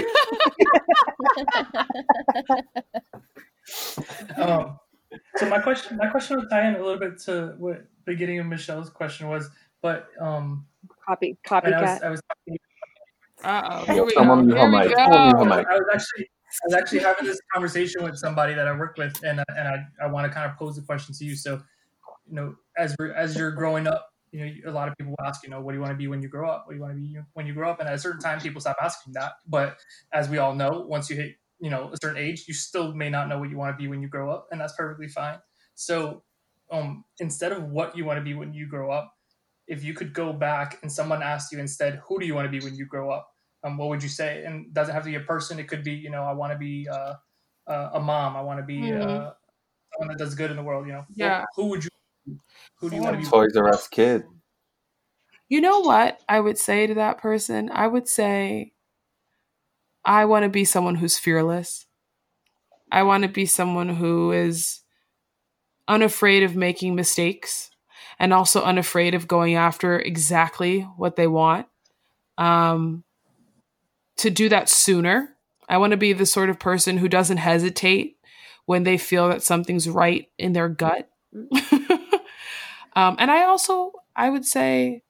um, 4.38 4.80
so 5.38 5.50
my 5.50 5.60
question, 5.60 5.97
my 5.97 6.08
question 6.08 6.38
will 6.38 6.47
tie 6.47 6.67
in 6.67 6.76
a 6.76 6.84
little 6.84 7.00
bit 7.00 7.19
to 7.19 7.56
what 7.58 7.86
beginning 8.06 8.39
of 8.39 8.45
Michelle's 8.45 8.89
question 8.89 9.28
was, 9.28 9.50
but 9.82 10.08
um, 10.19 10.65
copy, 11.06 11.38
copycat. 11.45 11.74
I 11.74 11.82
was, 11.82 12.02
I 12.04 12.10
was 12.10 12.21
oh. 13.43 13.93
Here 13.93 14.04
we 14.04 14.12
Someone 14.13 14.47
go. 14.47 14.56
Here 14.56 14.69
we. 14.69 14.78
I 14.78 15.34
was 15.34 15.88
actually 15.93 16.30
I 16.52 16.67
was 16.67 16.74
actually 16.74 17.00
having 17.00 17.26
this 17.26 17.39
conversation 17.54 18.04
with 18.04 18.17
somebody 18.17 18.54
that 18.54 18.67
I 18.67 18.78
work 18.78 18.97
with, 18.97 19.24
and 19.24 19.39
uh, 19.39 19.43
and 19.58 19.67
I, 19.67 19.86
I 20.04 20.08
want 20.08 20.28
to 20.28 20.34
kind 20.34 20.50
of 20.50 20.58
pose 20.58 20.76
the 20.76 20.82
question 20.82 21.15
to 21.15 21.26
you. 21.26 21.36
So, 21.36 21.62
you 22.28 22.36
know, 22.36 22.56
as 22.78 22.95
as 23.15 23.38
you're 23.38 23.52
growing 23.52 23.88
up, 23.88 24.11
you 24.32 24.39
know, 24.39 24.72
a 24.72 24.74
lot 24.74 24.88
of 24.88 24.96
people 24.98 25.15
ask, 25.26 25.44
you 25.44 25.50
know, 25.50 25.62
what 25.62 25.72
do 25.72 25.78
you 25.78 25.82
want 25.82 25.91
to 25.91 25.98
be 25.98 26.08
when 26.08 26.22
you 26.22 26.30
grow 26.30 26.50
up? 26.50 26.63
What 26.65 26.74
do 26.74 26.78
you 26.78 26.82
want 26.82 26.96
to 26.96 27.00
be 27.00 27.17
when 27.34 27.46
you 27.46 27.54
grow 27.54 27.70
up? 27.70 27.80
And 27.80 27.89
at 27.89 27.96
a 27.96 28.00
certain 28.00 28.22
time, 28.22 28.39
people 28.39 28.62
stop 28.62 28.78
asking 28.82 29.13
that. 29.13 29.34
But 29.48 29.78
as 30.13 30.30
we 30.30 30.38
all 30.38 30.56
know, 30.56 30.86
once 30.88 31.10
you 31.10 31.15
hit, 31.15 31.36
you 31.60 31.70
know, 31.70 31.91
a 31.94 31.98
certain 32.02 32.17
age, 32.17 32.46
you 32.48 32.54
still 32.54 32.94
may 32.94 33.10
not 33.10 33.28
know 33.28 33.38
what 33.38 33.50
you 33.50 33.58
want 33.58 33.78
to 33.78 33.82
be 33.82 33.88
when 33.88 34.02
you 34.02 34.08
grow 34.08 34.32
up, 34.32 34.48
and 34.52 34.60
that's 34.60 34.76
perfectly 34.76 35.08
fine. 35.08 35.38
So, 35.76 36.24
um, 36.72 37.04
instead 37.20 37.52
of 37.52 37.63
what 37.63 37.96
you 37.98 38.06
want 38.06 38.17
to 38.17 38.24
be 38.24 38.34
when 38.34 38.54
you 38.54 38.67
grow 38.67 38.91
up, 38.91 39.13
if 39.67 39.84
you 39.84 39.94
could 39.94 40.13
go 40.13 40.34
back 40.34 40.80
and 40.82 40.91
someone 40.91 41.22
asked 41.22 41.52
you 41.52 41.60
instead, 41.60 42.02
who 42.08 42.20
do 42.20 42.26
you 42.26 42.34
want 42.34 42.46
to 42.46 42.50
be 42.50 42.63
when 42.63 42.76
you 42.76 42.86
grow 42.86 43.12
up? 43.12 43.32
um, 43.63 43.78
what 43.78 43.89
would 43.89 44.04
you 44.04 44.10
say? 44.10 44.44
And 44.46 44.74
doesn't 44.74 44.94
have 44.94 45.04
to 45.04 45.10
be 45.10 45.15
a 45.15 45.22
person. 45.22 45.60
It 45.60 45.67
could 45.67 45.84
be, 45.84 45.94
you 45.94 46.10
know, 46.10 46.24
I 46.24 46.34
want 46.34 46.52
to 46.54 46.58
be 46.58 46.88
uh, 46.89 47.13
uh, 47.67 47.89
a 47.94 48.00
mom. 48.00 48.36
I 48.36 48.41
want 48.41 48.60
to 48.60 48.65
be 48.65 48.82
mm-hmm. 48.82 49.02
uh, 49.02 49.32
someone 49.94 50.08
that 50.10 50.17
does 50.17 50.36
good 50.36 50.52
in 50.52 50.58
the 50.58 50.63
world. 50.63 50.88
You 50.88 50.94
know, 50.94 51.06
yeah. 51.13 51.46
Who, 51.56 51.63
who 51.63 51.70
would 51.70 51.84
you? 51.84 51.89
Who 52.78 52.90
do 52.90 52.96
you 52.96 53.02
want 53.02 53.18
to 53.18 53.22
be? 53.24 53.28
Toys 53.28 53.56
R 53.56 53.70
Us 53.70 53.88
kid. 53.88 54.24
You 55.50 55.62
know 55.62 55.82
what 55.82 56.20
I 56.30 56.40
would 56.40 56.58
say 56.58 56.88
to 56.88 56.94
that 56.96 57.18
person? 57.18 57.70
I 57.74 57.88
would 57.88 58.08
say, 58.08 58.72
I 60.06 60.26
want 60.26 60.44
to 60.44 60.50
be 60.50 60.66
someone 60.66 60.96
who's 60.96 61.18
fearless. 61.18 61.86
I 62.92 63.04
want 63.04 63.24
to 63.24 63.30
be 63.30 63.46
someone 63.46 63.90
who 63.90 64.32
is 64.32 64.82
unafraid 65.88 66.44
of 66.44 66.56
making 66.56 66.96
mistakes 66.96 67.70
and 68.18 68.34
also 68.34 68.62
unafraid 68.62 69.14
of 69.14 69.28
going 69.28 69.56
after 69.56 70.00
exactly 70.00 70.82
what 70.82 71.16
they 71.16 71.28
want. 71.28 71.68
Um, 72.38 73.04
to 74.18 74.30
do 74.30 74.50
that 74.50 74.70
sooner. 74.70 75.36
I 75.68 75.78
want 75.78 75.92
to 75.92 75.98
be 75.98 76.14
the 76.14 76.26
sort 76.26 76.50
of 76.50 76.60
person 76.60 76.98
who 76.98 77.08
doesn't 77.08 77.38
hesitate 77.38 78.18
when 78.66 78.84
they 78.84 78.98
feel 78.98 79.30
that 79.30 79.44
something's 79.44 79.90
right 79.90 80.30
in 80.38 80.54
their 80.54 80.70
gut. 80.70 81.10
Um, 82.96 83.16
and 83.20 83.32
I 83.32 83.44
also, 83.46 83.94
I 84.16 84.30
would 84.30 84.46
say, 84.46 85.04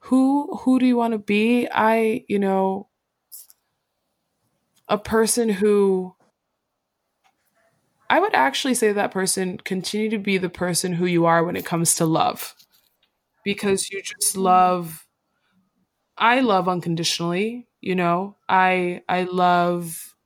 who 0.00 0.56
who 0.58 0.78
do 0.78 0.86
you 0.86 0.96
want 0.96 1.12
to 1.12 1.18
be? 1.18 1.68
I, 1.72 2.24
you 2.28 2.38
know, 2.38 2.88
a 4.88 4.98
person 4.98 5.48
who 5.48 6.14
I 8.10 8.20
would 8.20 8.34
actually 8.34 8.74
say 8.74 8.92
that 8.92 9.10
person 9.10 9.58
continue 9.58 10.08
to 10.10 10.18
be 10.18 10.38
the 10.38 10.48
person 10.48 10.94
who 10.94 11.06
you 11.06 11.26
are 11.26 11.44
when 11.44 11.56
it 11.56 11.64
comes 11.66 11.94
to 11.96 12.06
love. 12.06 12.54
Because 13.44 13.90
you 13.90 14.02
just 14.02 14.36
love 14.36 15.06
I 16.16 16.40
love 16.40 16.68
unconditionally 16.68 17.66
you 17.80 17.94
know 17.94 18.36
i 18.48 19.02
i 19.08 19.22
love 19.22 20.16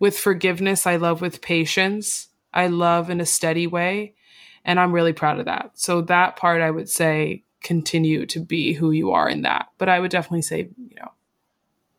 with 0.00 0.18
forgiveness 0.18 0.86
i 0.86 0.96
love 0.96 1.20
with 1.20 1.42
patience 1.42 2.28
i 2.54 2.66
love 2.68 3.10
in 3.10 3.20
a 3.20 3.26
steady 3.26 3.66
way 3.66 4.14
and 4.64 4.80
i'm 4.80 4.92
really 4.92 5.12
proud 5.12 5.38
of 5.38 5.46
that. 5.46 5.72
So 5.74 6.02
that 6.02 6.36
part 6.36 6.62
i 6.62 6.70
would 6.70 6.88
say 6.88 7.44
continue 7.62 8.26
to 8.26 8.40
be 8.40 8.74
who 8.74 8.90
you 8.90 9.12
are 9.12 9.28
in 9.28 9.42
that. 9.42 9.68
But 9.78 9.88
i 9.88 9.98
would 10.00 10.10
definitely 10.10 10.42
say 10.42 10.68
you 10.76 10.96
know 10.96 11.12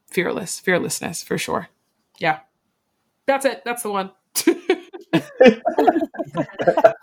fearless 0.09 0.59
fearlessness 0.59 1.23
for 1.23 1.37
sure. 1.37 1.69
Yeah. 2.19 2.39
That's 3.25 3.45
it. 3.45 3.63
That's 3.65 3.83
the 3.83 3.91
one. 3.91 4.11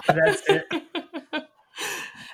That's 0.06 0.42
it. 0.48 0.64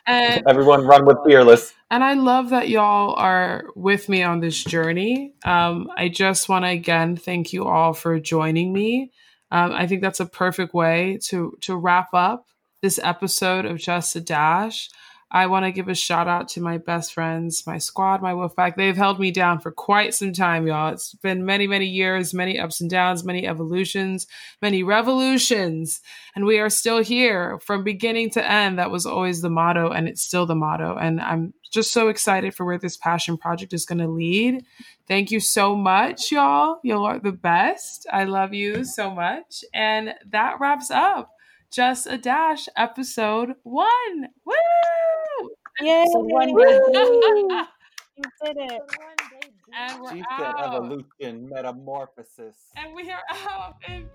And 0.06 0.42
everyone 0.46 0.86
run 0.86 1.04
with 1.04 1.18
fearless. 1.26 1.74
And 1.90 2.02
I 2.02 2.14
love 2.14 2.50
that 2.50 2.70
y'all 2.70 3.14
are 3.14 3.64
with 3.74 4.08
me 4.08 4.22
on 4.22 4.40
this 4.40 4.64
journey. 4.64 5.34
Um, 5.44 5.90
I 5.96 6.08
just 6.08 6.48
want 6.48 6.64
to 6.64 6.70
again 6.70 7.16
thank 7.16 7.52
you 7.52 7.66
all 7.66 7.92
for 7.92 8.18
joining 8.18 8.72
me. 8.72 9.12
Um, 9.50 9.72
I 9.72 9.86
think 9.86 10.00
that's 10.00 10.20
a 10.20 10.26
perfect 10.26 10.72
way 10.72 11.18
to 11.24 11.56
to 11.60 11.76
wrap 11.76 12.08
up 12.14 12.46
this 12.80 13.00
episode 13.02 13.64
of 13.64 13.78
Just 13.78 14.16
a 14.16 14.20
Dash. 14.20 14.88
I 15.30 15.46
want 15.46 15.66
to 15.66 15.72
give 15.72 15.88
a 15.88 15.94
shout 15.94 16.26
out 16.26 16.48
to 16.50 16.62
my 16.62 16.78
best 16.78 17.12
friends, 17.12 17.66
my 17.66 17.76
squad, 17.76 18.22
my 18.22 18.32
Wolfpack. 18.32 18.76
They've 18.76 18.96
held 18.96 19.20
me 19.20 19.30
down 19.30 19.58
for 19.58 19.70
quite 19.70 20.14
some 20.14 20.32
time, 20.32 20.66
y'all. 20.66 20.94
It's 20.94 21.12
been 21.16 21.44
many, 21.44 21.66
many 21.66 21.84
years, 21.84 22.32
many 22.32 22.58
ups 22.58 22.80
and 22.80 22.88
downs, 22.88 23.24
many 23.24 23.46
evolutions, 23.46 24.26
many 24.62 24.82
revolutions. 24.82 26.00
And 26.34 26.46
we 26.46 26.58
are 26.58 26.70
still 26.70 27.02
here 27.02 27.58
from 27.58 27.84
beginning 27.84 28.30
to 28.30 28.50
end. 28.50 28.78
That 28.78 28.90
was 28.90 29.04
always 29.04 29.42
the 29.42 29.50
motto, 29.50 29.90
and 29.90 30.08
it's 30.08 30.22
still 30.22 30.46
the 30.46 30.54
motto. 30.54 30.96
And 30.96 31.20
I'm 31.20 31.52
just 31.70 31.92
so 31.92 32.08
excited 32.08 32.54
for 32.54 32.64
where 32.64 32.78
this 32.78 32.96
passion 32.96 33.36
project 33.36 33.74
is 33.74 33.84
going 33.84 33.98
to 33.98 34.08
lead. 34.08 34.64
Thank 35.06 35.30
you 35.30 35.40
so 35.40 35.76
much, 35.76 36.32
y'all. 36.32 36.78
Y'all 36.82 37.04
are 37.04 37.18
the 37.18 37.32
best. 37.32 38.06
I 38.10 38.24
love 38.24 38.54
you 38.54 38.82
so 38.82 39.10
much. 39.10 39.62
And 39.74 40.14
that 40.30 40.58
wraps 40.58 40.90
up 40.90 41.34
just 41.70 42.06
a 42.06 42.18
Dash 42.18 42.68
episode 42.76 43.54
one. 43.62 44.28
Woo! 44.44 45.50
Yay! 45.80 46.06
So 46.12 46.20
one 46.20 46.48
you 48.18 48.26
did 48.44 48.56
it. 48.56 48.82
And 49.76 50.02
we're 50.02 50.12
she 50.12 50.22
out. 50.30 50.58
said 50.58 50.64
evolution, 50.64 51.48
metamorphosis. 51.48 52.56
And 52.76 52.94
we 52.94 53.10
are 53.10 53.20
out 53.48 53.76
in 53.86 54.08